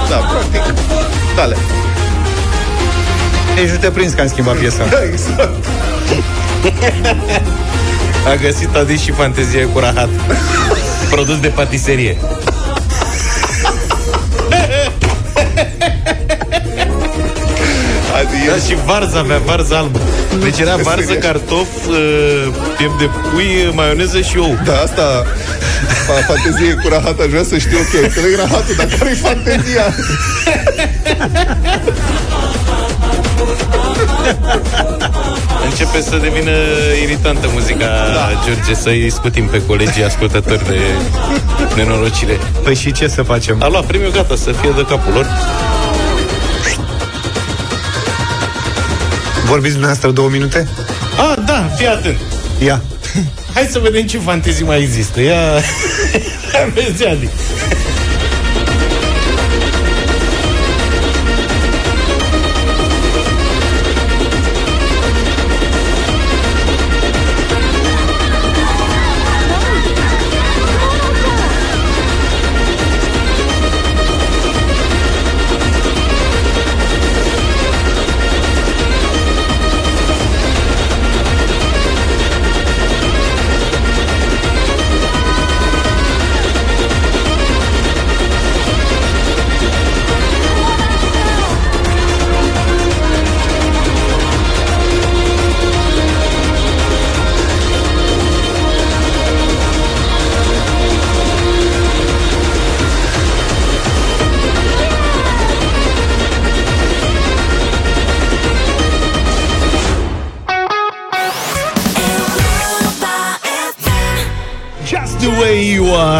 [0.09, 0.75] Da, practic.
[1.37, 1.57] Dale.
[3.57, 4.85] Nici nu te prins că am schimbat piesa.
[4.91, 5.64] Da, exact.
[8.31, 10.09] A găsit Adi și fantezie cu rahat.
[11.11, 12.16] Produs de patiserie.
[18.21, 19.99] Adi, Da, și varză avea, varză albă.
[20.43, 21.97] Deci era varză, cartof, uh,
[22.77, 24.59] piept de pui, maioneză și ou.
[24.64, 25.25] Da, asta
[26.07, 29.85] fa- fantezie cu rahat aș vrea să știu, ok, înțeleg rahatul, dar care-i fantezia?
[35.71, 36.51] Începe să devină
[37.03, 38.31] iritantă muzica da.
[38.45, 40.81] George, să-i scutim pe colegii ascultători de
[41.77, 42.39] nenorocire.
[42.62, 43.62] Păi și ce să facem?
[43.62, 45.27] A luat premiul, gata, să fie de capul lor.
[49.51, 50.68] Vorbiți dumneavoastră două minute?
[51.18, 52.18] Ah, da, fii atent.
[52.64, 52.82] Ia.
[53.55, 55.20] Hai să vedem ce fantezii mai există.
[55.20, 55.40] Ia,
[56.74, 57.28] vezi, Adi.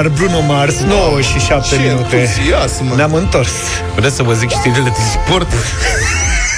[0.01, 2.17] Way you are, Bruno Mars, 9 și 7 Ce minute.
[2.17, 2.95] entuziasm, mă.
[2.95, 3.51] Ne-am întors.
[3.97, 5.49] Vreți să vă zic știrile de sport?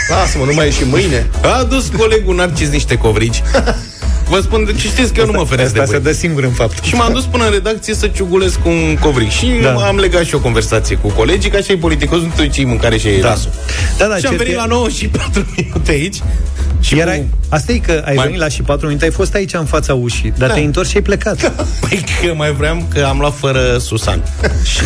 [0.08, 1.26] Lasă-mă, nu mai e și mâine.
[1.42, 3.42] A adus colegul Narcis niște covrici.
[4.28, 6.12] Vă spun, deci știți că eu nu mă feresc de Asta se voi.
[6.12, 6.84] dă singur în fapt.
[6.84, 9.30] Și m-am dus până în redacție să ciugulesc un covric.
[9.30, 9.70] Și Da.
[9.70, 9.86] da.
[9.86, 13.06] am legat și o conversație cu colegii, ca și politicos, nu știu ce mâncare și
[13.06, 13.28] ei Da.
[13.28, 13.50] lasul.
[13.98, 16.16] Da, da, și am cert venit e- la 9 și 4 minute aici.
[16.92, 19.52] Și Erai, asta e că ai Mai- venit la și patru minute, ai fost aici
[19.54, 20.54] în fața ușii, dar Da.
[20.54, 21.52] te-ai întors și ai plecat.
[21.88, 24.22] Păi că mai vreau că am luat fără Susan.
[24.64, 24.84] și...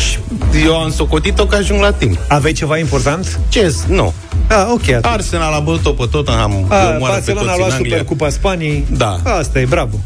[0.00, 0.18] și
[0.66, 2.18] eu am socotit-o că ajung la timp.
[2.28, 3.38] Aveai ceva important?
[3.48, 3.74] Ce?
[3.88, 4.12] Nu.
[4.48, 4.88] Ah, ok.
[4.88, 5.04] atunci.
[5.04, 6.52] Arsenal a bătut-o pe Tottenham.
[6.68, 7.96] A, îi omoară pe Barcelona a toți luat în Anglia.
[7.96, 8.86] Supercupa Spaniei.
[8.96, 9.16] Da.
[9.24, 9.98] Asta e, bravo.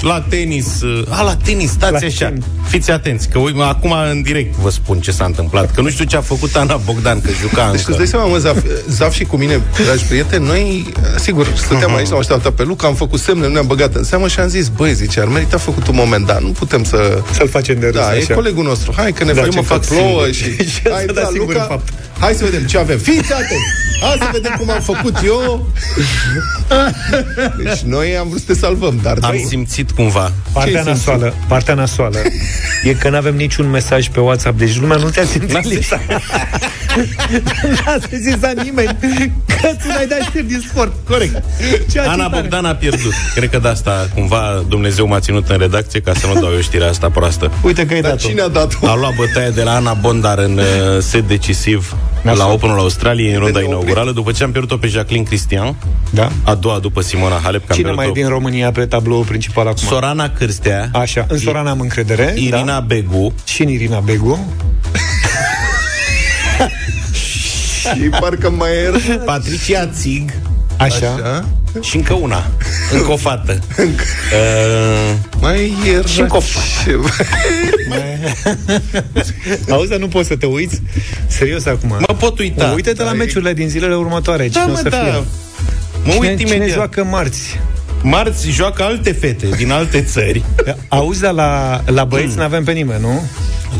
[0.00, 0.80] La tenis.
[0.82, 2.26] uh, A, la tenis, stați La așa.
[2.26, 2.44] tenis.
[2.68, 5.74] Fiți atenți, că uite, acum în direct vă spun ce s-a întâmplat.
[5.74, 7.90] Că nu știu ce a făcut Ana Bogdan, că juca Deci încă.
[7.90, 8.56] îți dai seama, mă, Zaf,
[8.88, 12.94] Zaf și cu mine, dragi prieteni, noi, sigur, stăteam aici, l-am așteptat pe Luca, am
[12.94, 15.86] făcut semne, nu ne-am băgat în seamă și am zis, băi, zice, ar merita făcut
[15.88, 17.22] un moment, dar nu putem să...
[17.32, 18.34] Să-l facem de râs, Da, e așa.
[18.34, 20.34] colegul nostru, hai că ne Da, facem eu mă că fac plouă singur.
[20.34, 20.68] și...
[20.74, 21.88] Și hai, asta da, da, singur Luca, în fapt.
[22.20, 22.98] Hai să vedem ce avem.
[22.98, 23.86] Fiți atenți!
[24.00, 25.68] Hai să vedem cum am făcut eu.
[27.64, 29.44] Deci noi am vrut să te salvăm, dar Am noi...
[29.48, 30.32] simțit cumva.
[30.52, 31.06] Partea Ce-ai simțit?
[31.06, 32.18] nasoală, partea nasoală
[32.82, 36.00] e că n-avem niciun mesaj pe WhatsApp, deci lumea nu te-a simțit lipsa.
[37.84, 38.96] N-a sesizat nimeni
[39.46, 40.92] că tu n-ai dat știri din sport.
[41.08, 41.42] Corect.
[41.90, 42.40] Ceea ce Ana tare.
[42.40, 43.12] Bogdan a pierdut.
[43.34, 46.60] Cred că de asta cumva Dumnezeu m-a ținut în redacție ca să nu dau eu
[46.60, 47.50] știrea asta proastă.
[47.62, 48.28] Uite că ai Dar dat-o.
[48.28, 48.86] cine a dat-o?
[48.88, 50.64] A luat bătaia de la Ana Bondar în uh,
[51.00, 53.76] set decisiv la Openul Australiei în runda ne opri.
[53.78, 55.74] inaugurală, după ce am pierdut-o pe Jacqueline Cristian,
[56.10, 56.28] Da?
[56.44, 58.20] a doua după Simona Halep, că am Cine mai e pierdut-o.
[58.26, 59.86] din România pe tabloul principal acum?
[59.88, 62.34] Sorana Cârstea, Așa, în Sorana am încredere.
[62.36, 62.80] Irina da?
[62.86, 64.52] Begu, Și în Irina Begu.
[67.94, 69.16] Și parcă mai era...
[69.24, 70.32] Patricia Țig
[70.76, 71.08] Așa.
[71.14, 71.44] Așa.
[71.80, 72.50] și încă una,
[72.92, 73.58] încă o fată.
[73.78, 76.06] Uh, Mai era...
[76.06, 76.66] Și încă o fată.
[76.84, 77.08] ceva.
[79.74, 80.82] Auzi, dar nu poți să te uiți?
[81.26, 81.88] Serios acum.
[81.88, 82.72] mă pot uita.
[82.74, 84.48] Uite-te la meciurile din zilele următoare.
[84.48, 84.96] Da, Cine o mă, să da.
[84.96, 85.12] fie?
[86.04, 86.76] Mă Cine, uit cine imediat.
[86.76, 87.60] joacă marți?
[88.02, 90.42] Marți joacă alte fete din alte țări.
[90.88, 92.38] Auzi, dar la, la băieți mm.
[92.40, 93.22] n-avem pe nimeni, nu?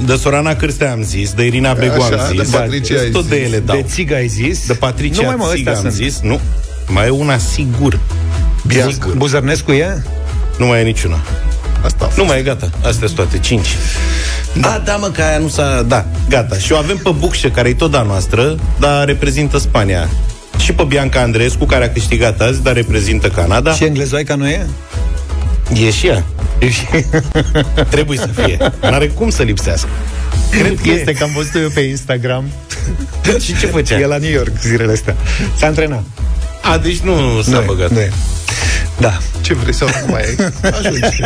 [0.06, 3.24] De Sorana Cârstea am zis, de Irina Begu Așa, am de zis, Patricia ai tot
[3.28, 3.46] de zis.
[3.46, 3.76] ele dau.
[3.76, 4.66] De țigă ai zis.
[4.66, 6.10] De Patricia nu mai mă, Țiga ăstea am sunt.
[6.10, 6.40] zis, nu.
[6.86, 7.98] Mai e una sigur.
[8.66, 9.14] Bia- Sigur.
[9.16, 10.02] Buzărnescu e?
[10.58, 11.18] Nu mai e niciuna.
[11.84, 12.16] Asta a fost.
[12.18, 12.70] Nu mai e gata.
[12.76, 13.66] Astea sunt toate, cinci.
[14.60, 14.72] Da.
[14.72, 15.82] A, da, mă, că aia nu s-a...
[15.88, 16.58] Da, gata.
[16.58, 20.08] Și o avem pe Bucșe, care e tot a noastră, dar reprezintă Spania.
[20.68, 23.72] Și pe Bianca Andreescu, care a câștigat azi, dar reprezintă Canada.
[23.72, 24.66] Și englezoica nu e?
[25.74, 26.24] E și ea.
[27.90, 28.58] Trebuie să fie.
[28.80, 29.88] N-are cum să lipsească.
[30.50, 32.44] Cred că este, că am văzut eu pe Instagram.
[33.44, 33.98] Și ce făcea?
[33.98, 35.16] E la New York zilele astea.
[35.56, 36.04] S-a antrenat.
[36.62, 37.90] A, deci nu s-a Nu e, băgat.
[37.90, 38.12] Nu e.
[38.98, 39.18] Da.
[39.40, 40.52] Ce vrei să nu mai e?
[40.78, 41.20] Ajungi.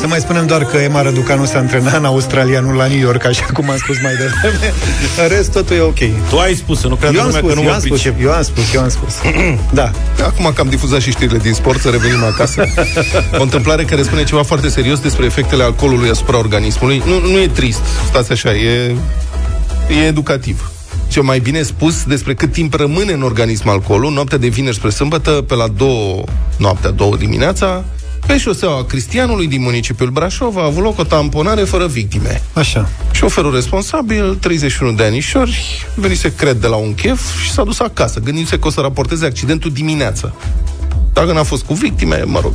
[0.00, 3.24] Să mai spunem doar că Emma Răducanu s-a antrenat în Australia, nu la New York,
[3.24, 4.74] așa cum am spus mai devreme.
[5.22, 5.98] În rest, totul e ok.
[6.28, 7.80] Tu ai spus, să nu creadă Eu am lumea spus, că nu eu mă am
[7.80, 8.22] spus, pricep.
[8.22, 9.14] eu am spus, eu am spus.
[9.80, 9.90] da.
[10.24, 12.64] Acum că am difuzat și știrile din sport, să revenim acasă.
[13.38, 17.02] O întâmplare care spune ceva foarte serios despre efectele alcoolului asupra organismului.
[17.06, 18.96] Nu, nu e trist, stați așa, e,
[19.88, 20.70] e educativ.
[21.08, 24.90] Ce mai bine spus despre cât timp rămâne în organism alcoolul, noaptea de vineri spre
[24.90, 26.24] sâmbătă, pe la două,
[26.56, 27.84] noaptea două dimineața,
[28.26, 32.42] pe șoseaua Cristianului din municipiul Brașov a avut loc o tamponare fără victime.
[32.52, 32.88] Așa.
[33.12, 38.20] Șoferul responsabil, 31 de anișori, venise, cred, de la un chef și s-a dus acasă,
[38.20, 40.32] gândindu-se că o să raporteze accidentul dimineața.
[41.12, 42.54] Dacă n-a fost cu victime, mă rog.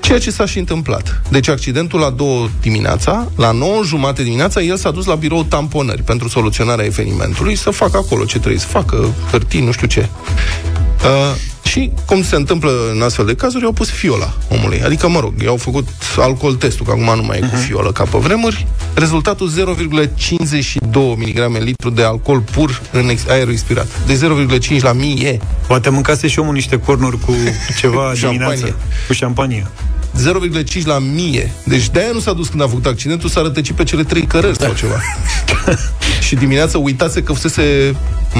[0.00, 1.22] Ceea ce s-a și întâmplat.
[1.28, 6.02] Deci accidentul la două dimineața, la 9 jumate dimineața, el s-a dus la birou tamponări
[6.02, 10.08] pentru soluționarea evenimentului să facă acolo ce trebuie să facă, hârtii, nu știu ce.
[11.04, 14.82] Uh, și, cum se întâmplă în astfel de cazuri, au pus fiola omului.
[14.84, 18.04] Adică, mă rog, i-au făcut alcool testul, că acum nu mai e cu fiolă ca
[18.04, 18.66] pe vremuri.
[18.94, 23.86] Rezultatul 0,52 mg în litru de alcool pur în ex- aer expirat.
[24.06, 24.14] De
[24.76, 25.38] 0,5 la mie.
[25.66, 27.32] Poate mâncase și omul niște cornuri cu
[27.80, 28.30] ceva Șampanie.
[28.38, 28.76] dimineață.
[29.06, 29.66] Cu șampanie.
[30.78, 31.52] 0,5 la mie.
[31.64, 34.56] Deci de-aia nu s-a dus când a făcut accidentul, s-a rătăcit pe cele trei cărări
[34.58, 34.94] sau ceva.
[36.34, 37.94] și dimineața uitase că fusese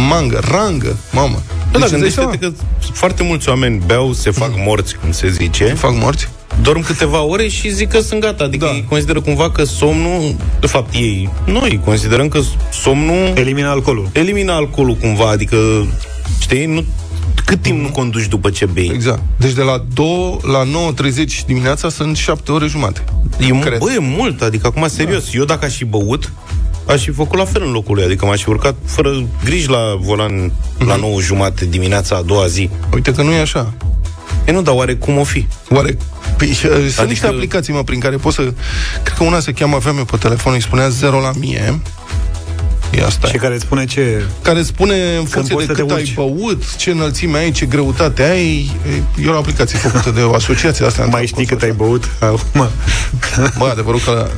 [0.08, 1.42] mangă, rangă, mamă.
[1.72, 2.52] Da, da, îți dai gândește-te că
[2.92, 5.64] foarte mulți oameni beau, se fac morți, cum se zice.
[5.64, 5.78] seama?
[5.78, 6.28] fac morți?
[6.62, 8.44] Dorm câteva ore și zic că sunt gata.
[8.44, 8.70] Adică Da.
[8.70, 12.40] ei consideră cumva că somnul, de fapt ei, noi considerăm că
[12.72, 14.08] somnul Elimina alcoolul.
[14.12, 15.56] elimină alcoolul cumva, adică,
[16.40, 16.84] știi, nu,
[17.44, 18.90] cât timp nu conduci după ce bei?
[18.94, 19.20] Exact.
[19.36, 23.04] Deci de la 2 la 9.30 dimineața sunt 7 ore jumate.
[23.48, 23.78] E, mu- Cred.
[23.78, 26.32] bă, e mult, adică acum serios, eu dacă aș fi băut,
[26.86, 29.96] aș fi făcut la fel în locul lui, adică m-aș fi urcat fără griji la
[30.00, 32.70] volan la 9 jumate dimineața a doua zi.
[32.92, 33.72] Uite că nu e așa.
[34.44, 35.46] E nu, dar oare cum o fi?
[35.70, 35.98] Oare
[36.36, 36.84] Păi, uh, sunt adică...
[36.84, 38.42] Adică- niște aplicații, mă, prin care poți să...
[39.02, 41.80] Cred că una se cheamă, aveam eu pe telefon, îi spunea 0 la mie.
[42.96, 43.28] E asta.
[43.28, 44.24] Și care îți spune ce...
[44.42, 46.14] Care spune în funcție poți de să te cât ai urci.
[46.14, 48.70] băut, ce înălțime ai, ce greutate ai.
[49.24, 51.04] E o aplicație făcută de o asociație asta.
[51.10, 52.04] Mai știi cât ai băut?
[52.20, 52.68] Acum.
[53.58, 54.30] Bă, adevărul că...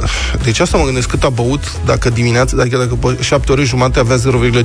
[0.43, 3.99] Deci asta mă gândesc cât a băut dacă dimineața, adică dacă pe 7 ore jumate
[3.99, 4.63] avea 0,5.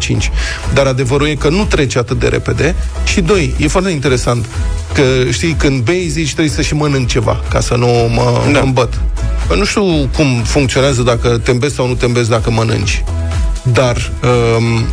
[0.73, 2.75] Dar adevărul e că nu trece atât de repede.
[3.03, 4.45] Și doi, e foarte interesant
[4.93, 8.59] că, știi, când bei, zici trebuie să și mănânc ceva, ca să nu mă da.
[8.59, 8.99] îmbăt.
[9.47, 13.03] Bă, nu știu cum funcționează dacă te îmbezi sau nu te îmbezi dacă mănânci.
[13.63, 14.11] Dar
[14.57, 14.85] um,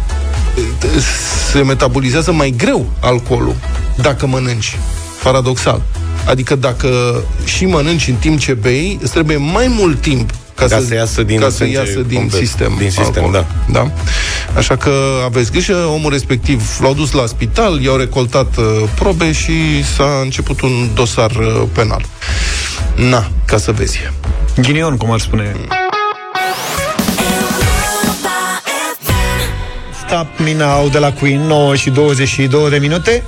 [1.52, 3.54] se metabolizează mai greu alcoolul
[3.96, 4.78] dacă mănânci.
[5.22, 5.82] Paradoxal.
[6.26, 6.88] Adică dacă
[7.44, 11.22] și mănânci în timp ce bei, îți trebuie mai mult timp ca, Ca să iasă
[11.22, 12.40] din ca să sânge iasă din complet.
[12.40, 12.74] sistem.
[12.78, 13.32] Din sistem, alcool.
[13.32, 13.80] da.
[13.80, 13.90] da.
[14.56, 14.90] Așa că
[15.24, 18.64] aveți grijă, omul respectiv l-au dus la spital, i-au recoltat uh,
[18.94, 22.04] probe și s-a început un dosar uh, penal.
[22.94, 23.98] Na, ca să vezi.
[24.60, 25.56] Ghinion, cum ar spune.
[30.08, 33.22] Stop Me Now de la Queen 9 și 22 de minute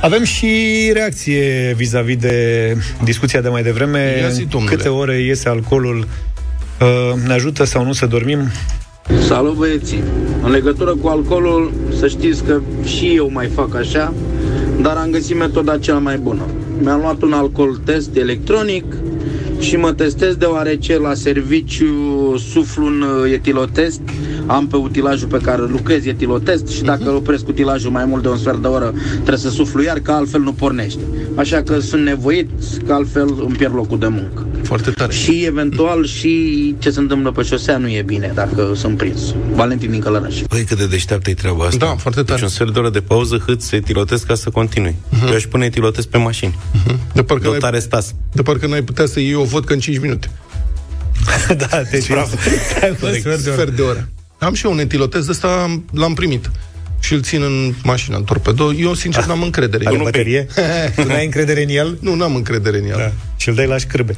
[0.00, 0.46] Avem și
[0.92, 4.74] reacție vis-a-vis de discuția de mai devreme Ia zi, domnule.
[4.74, 5.98] Câte ore iese alcoolul
[6.80, 8.38] uh, Ne ajută sau nu să dormim?
[9.26, 10.02] Salut băieții!
[10.42, 14.14] În legătură cu alcoolul, să știți că și eu mai fac așa,
[14.80, 16.42] dar am găsit metoda cea mai bună.
[16.82, 18.84] Mi-am luat un alcool test electronic
[19.62, 21.86] și mă testez deoarece la serviciu
[22.36, 24.00] suflu un uh, etilotest,
[24.46, 28.28] am pe utilajul pe care lucrez etilotest și dacă îl opresc utilajul mai mult de
[28.28, 31.00] un sfert de oră, trebuie să suflu iar, că altfel nu pornește.
[31.34, 32.50] Așa că sunt nevoit,
[32.86, 34.46] că altfel îmi pierd locul de muncă.
[34.62, 35.12] Foarte tare.
[35.12, 39.20] Și eventual și ce se întâmplă pe șosea nu e bine dacă sunt prins.
[39.54, 40.40] Valentin din Călăraș.
[40.48, 41.86] Băi, cât de deșteaptă e treaba asta.
[41.86, 42.34] Da, foarte tare.
[42.40, 44.94] Deci un sfert de oră de pauză, hât să etilotez ca să continui.
[44.94, 45.28] Uh-huh.
[45.28, 46.58] Eu aș pune etilotez pe mașini.
[47.12, 48.14] De parcă, n-ai, Dotare stas.
[48.32, 50.30] de parcă n-ai putea să iei o vodcă în 5 minute.
[51.68, 52.34] da, deci Bravo.
[53.00, 53.20] Corect.
[53.20, 53.56] Sfert de oră.
[53.56, 54.08] Sfert de oră.
[54.38, 56.50] Am și eu un etilotez, ăsta l-am primit.
[57.02, 58.72] Și îl țin în mașină, în torpedo.
[58.72, 59.84] Eu, sincer, n-am încredere.
[59.84, 60.46] Are Eu nu- baterie?
[60.96, 61.98] Tu n-ai încredere în el?
[62.00, 62.96] Nu, n-am încredere în el.
[62.96, 63.12] Da.
[63.36, 64.14] Și îl dai la șcârbe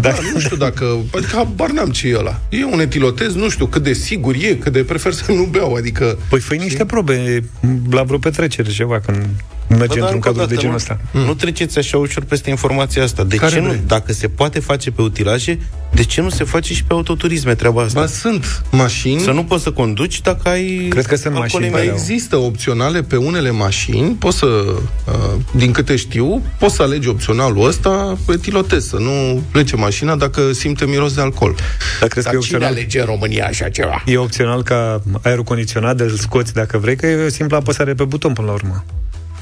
[0.00, 0.96] Da, nu știu dacă...
[1.14, 2.40] Adică habar n-am ce e ăla.
[2.48, 5.74] E un etilotez, nu știu cât de sigur e, cât de prefer să nu beau,
[5.74, 6.18] adică...
[6.28, 7.44] Păi făi niște probe
[7.90, 9.26] la vreo petrecere ceva Când
[9.68, 11.98] merge Bă, dar într-un încă o cadru de dată, genul nu- ăsta Nu treceți așa
[11.98, 13.24] ușor peste informația asta.
[13.24, 13.66] De Care ce nu?
[13.68, 13.80] vrei?
[13.86, 15.58] Dacă se poate face pe utilaje,
[15.94, 18.00] de ce nu se face și pe autoturisme treaba asta?
[18.00, 19.20] Ba, sunt mașini...
[19.20, 21.82] Să nu poți să conduci dacă ai Cred că sunt alcool mașini în Mai care
[21.84, 21.92] ele.
[21.92, 25.14] au- există opționale pe unele mașini, poți să, uh,
[25.56, 30.52] din câte știu, poți să alegi opționalul ăsta pe etilotez, să nu plece mașina dacă
[30.52, 31.54] simte miros de alcool.
[32.00, 32.68] Dar crezi că e Dar cine opțional?
[32.78, 34.02] alege în România așa ceva?
[34.06, 38.04] E opțional ca aerul condiționat de scoți dacă vrei, că e o simplă apăsare pe
[38.04, 38.84] buton până la urmă.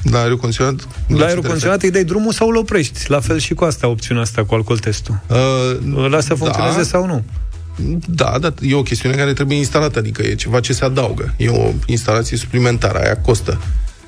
[0.03, 0.87] La aerul condiționat?
[1.07, 3.09] La aerul condiționat îi dai drumul sau îl oprești.
[3.09, 5.19] La fel și cu asta, opțiunea asta cu alcool testul.
[5.27, 5.37] Uh,
[5.95, 7.23] Îl lasă să funcționeze da, sau nu.
[8.07, 11.33] Da, dar e o chestiune care trebuie instalată, adică e ceva ce se adaugă.
[11.37, 13.61] E o instalație suplimentară, aia costă.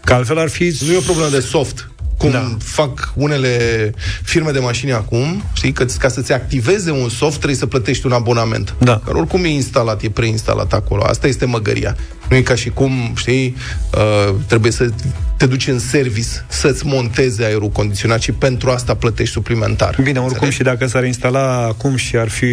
[0.04, 0.78] Că altfel ar fi...
[0.86, 1.92] Nu e o problemă de soft.
[2.18, 2.58] Cum da.
[2.60, 3.94] fac unele
[4.24, 8.12] firme de mașini acum, știi, că ca să-ți activeze un soft trebuie să plătești un
[8.12, 8.76] abonament.
[8.78, 9.02] Da.
[9.06, 11.04] Dar oricum e instalat, e preinstalat acolo.
[11.04, 11.96] Asta este măgăria.
[12.30, 13.56] Nu e ca și cum, știi,
[13.94, 14.90] uh, trebuie să
[15.38, 19.98] te duci în service să-ți monteze aerul condiționat și pentru asta plătești suplimentar.
[20.02, 22.46] Bine, oricum și dacă s-ar instala acum și ar fi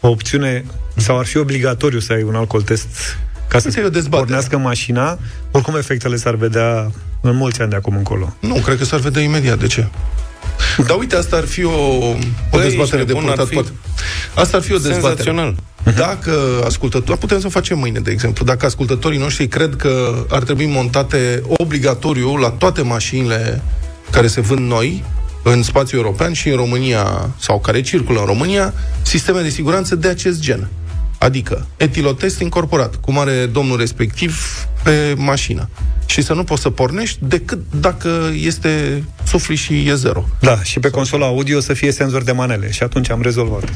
[0.00, 0.64] o opțiune
[0.96, 2.86] sau ar fi obligatoriu să ai un alcool test
[3.48, 4.22] ca să Uite, e o dezbatere.
[4.22, 5.18] pornească mașina,
[5.50, 6.90] oricum efectele s-ar vedea
[7.20, 8.36] în mulți ani de acum încolo.
[8.40, 9.58] Nu, cred că s-ar vedea imediat.
[9.58, 9.86] De ce?
[10.86, 12.16] Dar uite, asta ar fi o, o
[12.50, 13.46] Băi, dezbatere ești de nebun, ar purtat.
[13.46, 13.70] fi Poate.
[14.34, 15.06] Asta ar fi o dezbatere.
[15.06, 15.54] Senzațional.
[15.96, 20.42] Dacă ascultători, putem să o facem mâine, de exemplu, dacă ascultătorii noștri cred că ar
[20.42, 23.62] trebui montate obligatoriu la toate mașinile
[24.10, 25.04] care se vând noi,
[25.42, 30.08] în spațiul european și în România, sau care circulă în România, sisteme de siguranță de
[30.08, 30.68] acest gen.
[31.26, 34.42] Adică etilotest incorporat, cum are domnul respectiv
[34.82, 35.68] pe mașină.
[36.06, 40.24] Și să nu poți să pornești decât dacă este sufli și e zero.
[40.40, 43.72] Da, și pe consola audio să fie senzor de manele și atunci am rezolvat.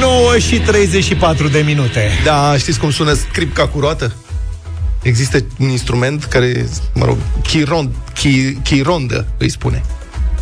[0.00, 2.10] 9 și 34 de minute.
[2.24, 4.14] Da, știți cum sună scripca cu roată?
[5.02, 9.82] Există un instrument care, mă rog, chirond, chi, chirondă îi spune.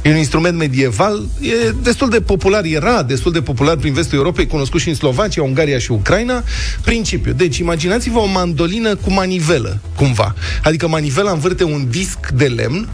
[0.03, 4.47] E un instrument medieval, e destul de popular, era destul de popular prin vestul Europei,
[4.47, 6.43] cunoscut și în Slovacia, Ungaria și Ucraina.
[6.85, 7.33] Principiu.
[7.33, 10.35] Deci, imaginați-vă o mandolină cu manivelă, cumva.
[10.63, 12.89] Adică manivela învârte un disc de lemn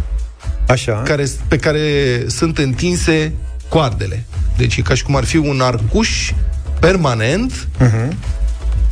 [0.68, 1.02] Așa.
[1.04, 1.80] care, pe care
[2.26, 3.32] sunt întinse
[3.68, 4.24] coardele.
[4.56, 6.32] Deci e ca și cum ar fi un arcuș
[6.80, 8.12] permanent Uh-huh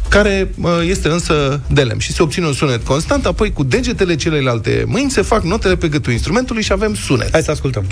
[0.08, 0.50] care
[0.82, 5.10] este însă de lemn și se obține un sunet constant, apoi cu degetele celelalte mâini
[5.10, 7.30] se fac notele pe gâtul instrumentului și avem sunet.
[7.32, 7.84] Hai să ascultăm.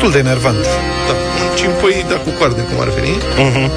[0.00, 0.77] destul de enervant.
[1.60, 3.16] Da, un cimpoi, da, cu coarde, cum ar veni.
[3.16, 3.70] Uh-huh.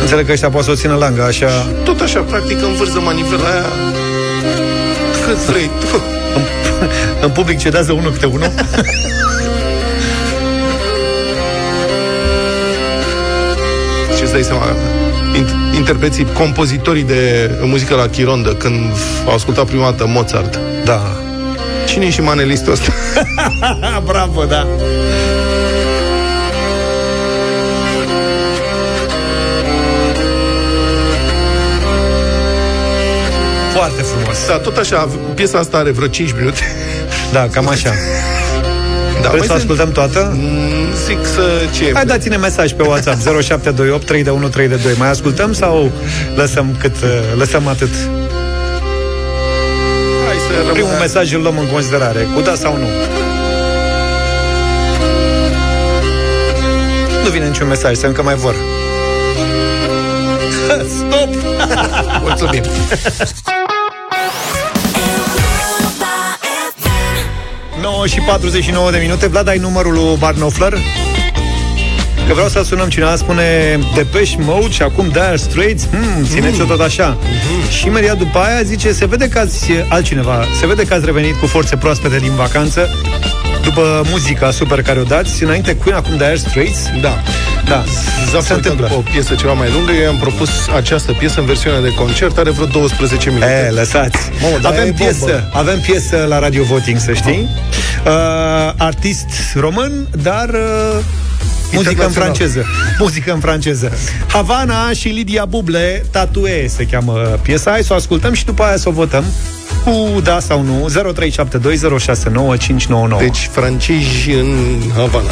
[0.00, 1.46] Înțeleg că ăștia poate să o țină langa, așa...
[1.84, 3.66] Tot așa, practic, învârză manivela aia
[5.26, 6.02] cât vrei tu.
[7.24, 8.50] În public cedează unul câte unul.
[14.16, 14.64] Ce îți dai seama?
[15.36, 18.92] In- interpreții, compozitorii de muzică la chirondă, când
[19.26, 20.58] au ascultat prima dată Mozart.
[20.84, 21.02] Da.
[21.86, 22.92] Cine e și manelistul ăsta?
[24.10, 24.66] Bravo, da.
[33.80, 34.46] Foarte frumos.
[34.46, 36.60] Da, tot așa, piesa asta are vreo 5 minute.
[37.32, 37.92] Da, cam așa.
[39.22, 40.32] Da, Vreți să mai ascultăm toată?
[40.36, 41.42] Mm, Zic să
[41.74, 41.90] ce...
[41.94, 45.90] Hai dați-ne mesaj pe WhatsApp 0728 312 Mai ascultăm sau
[46.34, 47.88] lăsăm cât uh, lăsăm atât?
[50.26, 50.72] Hai să rămână...
[50.72, 52.86] Primul mesaj îl luăm în considerare, cu da sau nu.
[57.24, 58.54] Nu vine niciun mesaj, să încă mai vor.
[60.96, 61.28] Stop!
[62.24, 62.62] Mulțumim!
[67.92, 70.72] 9 și 49 de minute Vlad, ai numărul lui Barnofler?
[72.26, 76.80] Că vreau să sunăm cineva Spune Depeche Mode și acum Dire Straits hmm, Țineți-o tot
[76.80, 77.18] așa
[77.68, 81.36] Și imediat după aia zice Se vede că ați, altcineva Se vede că ați revenit
[81.36, 82.88] cu forțe proaspete din vacanță
[83.62, 87.22] După muzica super care o dați Înainte Queen, acum Dire Straits Da.
[87.64, 87.84] Da,
[88.30, 91.46] Zaf se întâmplă După o piesă ceva mai lungă, eu am propus această piesă în
[91.46, 93.66] versiunea de concert, are vreo 12 minute.
[93.68, 94.18] E, lăsați.
[94.42, 95.04] Mamă, dar e avem bombă.
[95.04, 97.48] piesă, avem piesă la Radio Voting, să știi.
[98.06, 98.12] Uh,
[98.76, 100.98] artist român, dar uh,
[101.72, 102.10] muzică în Internațional.
[102.10, 102.64] franceză.
[102.98, 103.92] Muzică în franceză.
[104.32, 107.70] Havana și Lidia Buble, Tatue se cheamă piesa.
[107.70, 109.24] Hai să o ascultăm și după aia să o votăm
[109.84, 110.88] cu da sau nu
[113.14, 113.18] 0372069599.
[113.18, 114.52] Deci, francezi în
[114.96, 115.30] Havana.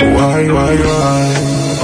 [0.00, 1.24] Why, why, why?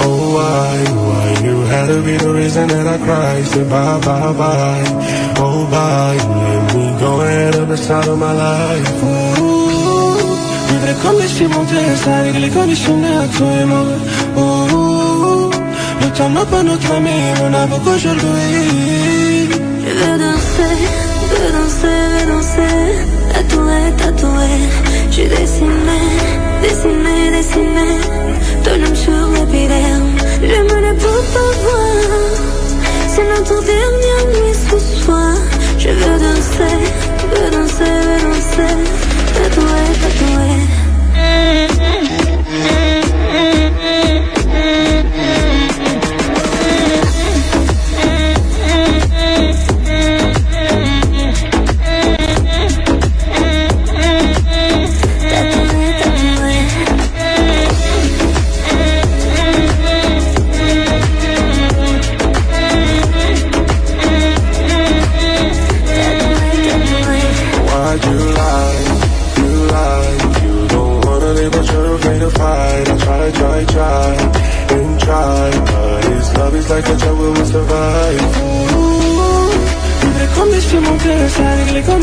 [0.05, 1.45] Oh, why, why?
[1.45, 3.45] You had to be the reason that I cried.
[3.45, 5.26] Said bye, bye, bye.
[5.39, 6.17] Oh, bye.
[6.17, 8.91] Let me go ahead of the side of my life.
[10.67, 13.85] Vivre come si montagne, les conditions à toi et moi.
[14.35, 15.49] Oh,
[16.01, 17.97] le temps n'a pas notre ami, on a beaucoup.
[17.97, 18.09] Je
[19.99, 20.77] veux danser,
[21.31, 22.77] veux danser, veux danser.
[23.33, 24.51] Tatoué, tatoué.
[25.11, 25.99] Je dessiné,
[26.61, 27.87] dessiné, dessiné.
[28.63, 30.11] Ton nom sur l'épiderme.
[30.41, 32.66] Je me le peux pas voir.
[33.17, 35.33] C'est notre dernière nuit ce soir.
[35.79, 36.77] Je veux danser,
[37.31, 38.75] veux danser, veux danser.
[39.33, 40.51] Tatoué, tatoué.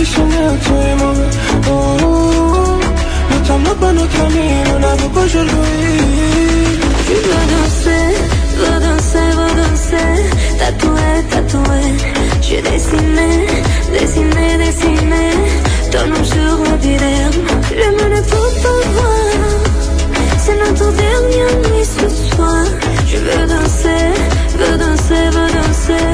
[0.05, 1.13] Avec les conditions à toi et moi.
[1.71, 2.79] Oh,
[3.31, 5.65] le temps n'a pas notre ami, on a beaucoup aujourd'hui.
[7.07, 8.07] Je veux danser,
[8.57, 10.11] veux danser, veux danser
[10.59, 11.83] Tatoué, tatoué
[12.41, 13.31] Je dessiné,
[13.93, 15.25] dessiné, dessiné
[15.91, 17.41] Ton nom sur l'épiderme
[17.71, 19.27] Je me le peux pas voir
[20.39, 22.65] C'est notre dernière nuit ce soir
[23.07, 24.05] Je veux danser,
[24.59, 26.07] veux danser, veux danser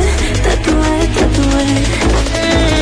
[0.42, 2.79] Tatoué, tatoué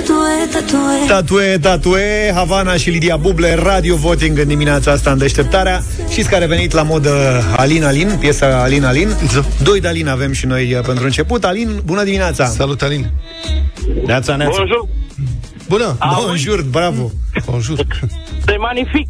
[0.00, 5.82] Tatoué, tatoué Tatue, tatue, Havana și Lidia Buble, Radio Voting în dimineața asta în deșteptarea.
[6.10, 9.08] Știți că a revenit la modă Alin Alin, piesa Alin Alin.
[9.62, 11.44] Doi de Alin avem și noi uh, pentru început.
[11.44, 12.46] Alin, bună dimineața!
[12.46, 13.10] Salut, Alin!
[14.06, 14.54] Neața, neața!
[14.56, 14.88] Bonjour.
[15.68, 15.96] Bună!
[16.26, 17.10] Bonjour, bravo!
[17.46, 17.78] Bonjour!
[18.46, 19.06] C'est magnifique.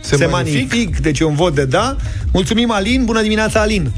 [0.00, 0.70] Se, Se magnific.
[0.70, 1.96] magnific, deci e un vot de da.
[2.32, 3.04] Mulțumim, Alin.
[3.04, 3.90] Bună dimineața, Alin.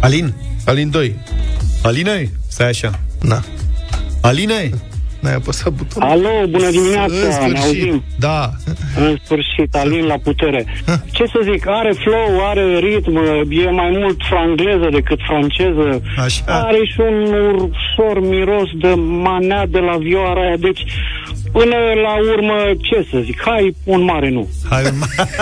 [0.00, 0.32] Alin.
[0.64, 1.18] Alin 2.
[1.82, 2.30] Aline?
[2.48, 3.00] Stai așa.
[3.20, 3.42] Na.
[4.20, 4.70] Aline?
[5.20, 6.08] N-ai apăsat butonul.
[6.08, 7.56] Alo, bună dimineața, În ne sfârșit.
[7.64, 8.02] auzim.
[8.18, 8.50] Da.
[8.98, 10.64] În sfârșit, Alin la putere.
[11.16, 13.16] Ce să zic, are flow, are ritm,
[13.50, 16.02] e mai mult frangleză decât franceză.
[16.24, 16.42] Așa.
[16.46, 20.84] Are și un ușor miros de manea de la vioara aia, deci
[21.52, 24.48] până la urmă, ce să zic, hai un mare nu.
[24.70, 24.82] Hai,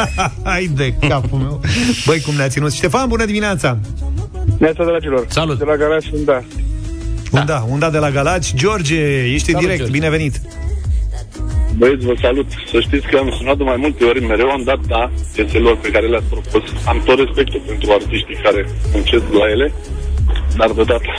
[0.50, 1.60] hai de capul meu.
[2.06, 2.72] Băi, cum ne-a ținut.
[2.72, 3.78] Ștefan, bună dimineața!
[4.58, 5.24] Neața, dragilor.
[5.28, 5.58] Salut.
[5.58, 6.42] De la Galați, da.
[7.30, 7.40] Da.
[7.40, 8.54] Unda, unda de la Galați.
[8.56, 9.00] George,
[9.34, 9.98] ești în Salut, direct, George.
[9.98, 10.34] binevenit.
[11.76, 12.46] Băieți, vă salut.
[12.70, 15.90] Să știți că am sunat de mai multe ori, mereu am dat da pieselor pe
[15.90, 16.62] care le-ați propus.
[16.86, 19.72] Am tot respectul pentru artiștii care muncesc la ele,
[20.56, 21.12] dar de data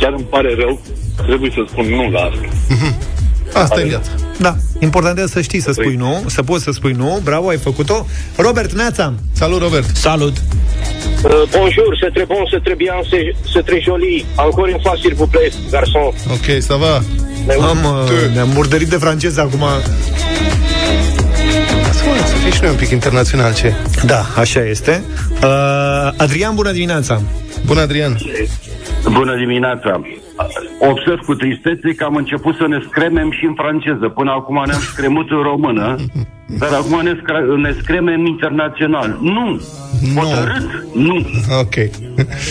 [0.00, 0.80] chiar îmi pare rău,
[1.26, 2.46] trebuie să spun nu la asta.
[3.52, 4.10] Asta e viața.
[4.38, 7.20] Da, important e să știi să spui nu, să poți să spui nu.
[7.24, 8.06] Bravo, ai făcut-o.
[8.36, 9.14] Robert Neața.
[9.32, 9.96] Salut, Robert.
[9.96, 10.36] Salut.
[11.24, 14.24] Euh, bonjour, c'est très bon, c'est très bien, c'est, c'est très joli.
[14.36, 16.04] Encore une fois, s'il vous plaît, garçon.
[16.36, 16.94] Ok, ça va.
[17.70, 19.64] Am, uh, ne-am murdărit de franceză acum.
[21.92, 23.74] Să mă, să fii și noi un pic internațional, ce?
[24.04, 25.02] Da, așa este.
[25.42, 25.48] Uh,
[26.16, 27.22] Adrian, bună dimineața.
[27.66, 28.18] Bună, Adrian.
[29.10, 30.00] Bună dimineața!
[30.78, 34.08] Observ cu tristețe că am început să ne scremem și în franceză.
[34.08, 35.96] Până acum ne-am scremut în română,
[36.58, 39.18] dar acum ne, scre- ne scremem internațional.
[39.20, 39.60] Nu!
[40.16, 40.84] Hotărât?
[40.94, 41.26] Nu!
[41.60, 41.74] Ok.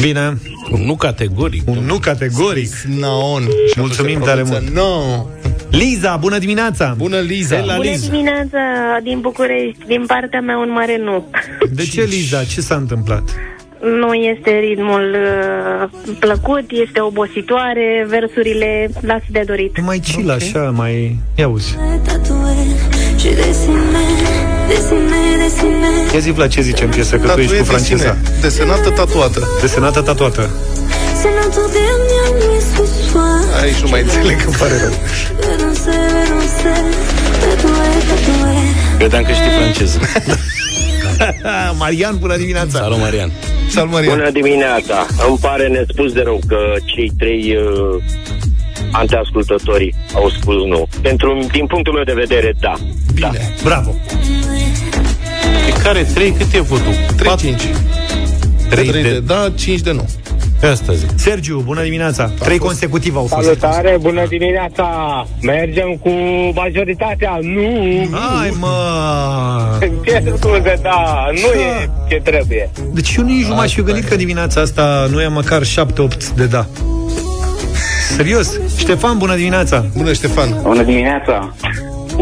[0.01, 0.37] Bine.
[0.71, 1.61] Un nu categoric.
[1.65, 2.71] Un nu categoric.
[2.99, 3.43] Naon.
[3.75, 4.69] Mulțumim tare mult.
[4.69, 5.25] No.
[5.71, 6.93] Liza, bună dimineața.
[6.97, 7.55] Bună, Liza.
[7.55, 8.09] De la Bună Liza.
[8.11, 8.59] dimineața
[9.03, 11.25] din București, din partea mea un mare nu.
[11.71, 12.43] De ce, Liza?
[12.43, 13.23] Ce s-a întâmplat?
[13.81, 19.81] Nu este ritmul uh, plăcut, este obositoare, versurile lasă de dorit.
[19.81, 20.35] Mai chill okay.
[20.35, 21.19] așa, mai...
[21.35, 21.77] Ia uzi.
[23.21, 24.21] Je dessinais,
[24.67, 26.13] dessinais, dessinais.
[26.13, 28.17] Ia zi, Vlad, ce zice în piesă, că tu ești cu Tatuie franceza.
[28.17, 28.41] desine.
[28.41, 29.47] Desenată, tatuată.
[29.61, 30.49] Desenată, tatuată.
[31.21, 33.61] C'est notre dernière nuit ce soir.
[33.61, 34.93] Aici nu mai înțeleg, îmi pare rău.
[35.47, 36.83] Renoncer, renoncer,
[37.41, 38.59] tatoué, tatoué.
[38.97, 39.99] Credeam că știi franceză.
[41.79, 42.79] Marian, bună dimineața.
[42.79, 43.31] Salut, Marian.
[43.69, 44.17] Salut, Marian.
[44.17, 45.05] Bună dimineața!
[45.27, 48.03] Îmi pare nespus de rău că cei trei uh,
[48.91, 50.87] anteascultători au spus nu.
[51.01, 52.73] Pentru, din punctul meu de vedere, da.
[53.13, 53.29] Bine.
[53.33, 53.39] Da.
[53.63, 53.95] Bravo.
[55.65, 56.93] Pe care trei, cât e votul?
[57.17, 57.61] 3 5.
[58.69, 59.09] 3 3 de...
[59.09, 60.09] de da, 5 de nu.
[60.61, 61.09] Pe asta zic.
[61.15, 62.31] Sergiu, bună dimineața.
[62.39, 63.43] Trei consecutiv au fost.
[63.43, 64.87] Salutare, bună dimineața!
[65.41, 66.09] Mergem cu
[66.55, 68.07] majoritatea, nu!
[68.11, 69.87] Hai, mă!
[70.05, 72.69] Ce scuze, da, nu e ce trebuie.
[72.93, 75.65] Deci eu nici nu m-aș fi gândit că dimineața asta nu e măcar 7-8
[76.35, 76.65] de da.
[78.15, 78.59] Serios.
[78.77, 79.85] Ștefan, bună dimineața.
[79.97, 80.59] Bună, Ștefan.
[80.61, 81.53] Bună dimineața!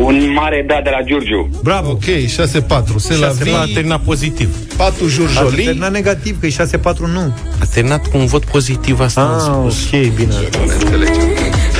[0.04, 1.50] Un mare da de la Giurgiu.
[1.64, 1.90] Bravo.
[1.90, 2.96] Ok, 6-4.
[2.98, 3.54] Se la 6 vii.
[3.54, 4.56] a terminat pozitiv.
[4.78, 5.64] 4 A jurjoli.
[5.64, 7.34] terminat negativ, că e 6-4 nu.
[7.62, 9.86] A terminat cu un vot pozitiv, asta am Ah, spus.
[9.94, 10.34] ok, bine.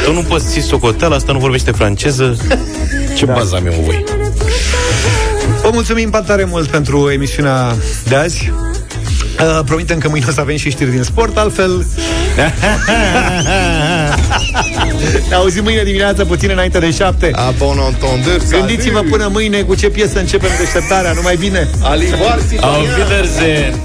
[0.06, 2.36] Tu nu poți ții socoteala, asta nu vorbește franceză.
[3.18, 3.34] Ce da.
[3.34, 4.04] bază am eu în voi?
[5.62, 7.76] Vă mulțumim tare mult pentru emisiunea
[8.08, 8.52] de azi.
[9.42, 11.78] Uh, promitem că mâine o să avem și știri din sport, altfel...
[15.30, 17.32] ne auzim mâine dimineață, puțin înainte de șapte.
[17.34, 18.42] A bon entendeur.
[18.50, 21.70] Gândiți-vă până mâine cu ce piesă începem deșteptarea, numai bine!
[21.84, 22.58] Alivarsi.
[22.62, 23.80] Au Wiedersehen!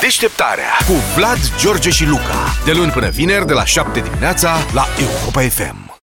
[0.00, 2.56] Deșteptarea cu Vlad, George și Luca.
[2.64, 5.87] De luni până vineri, de la 7 dimineața, la Europa FM.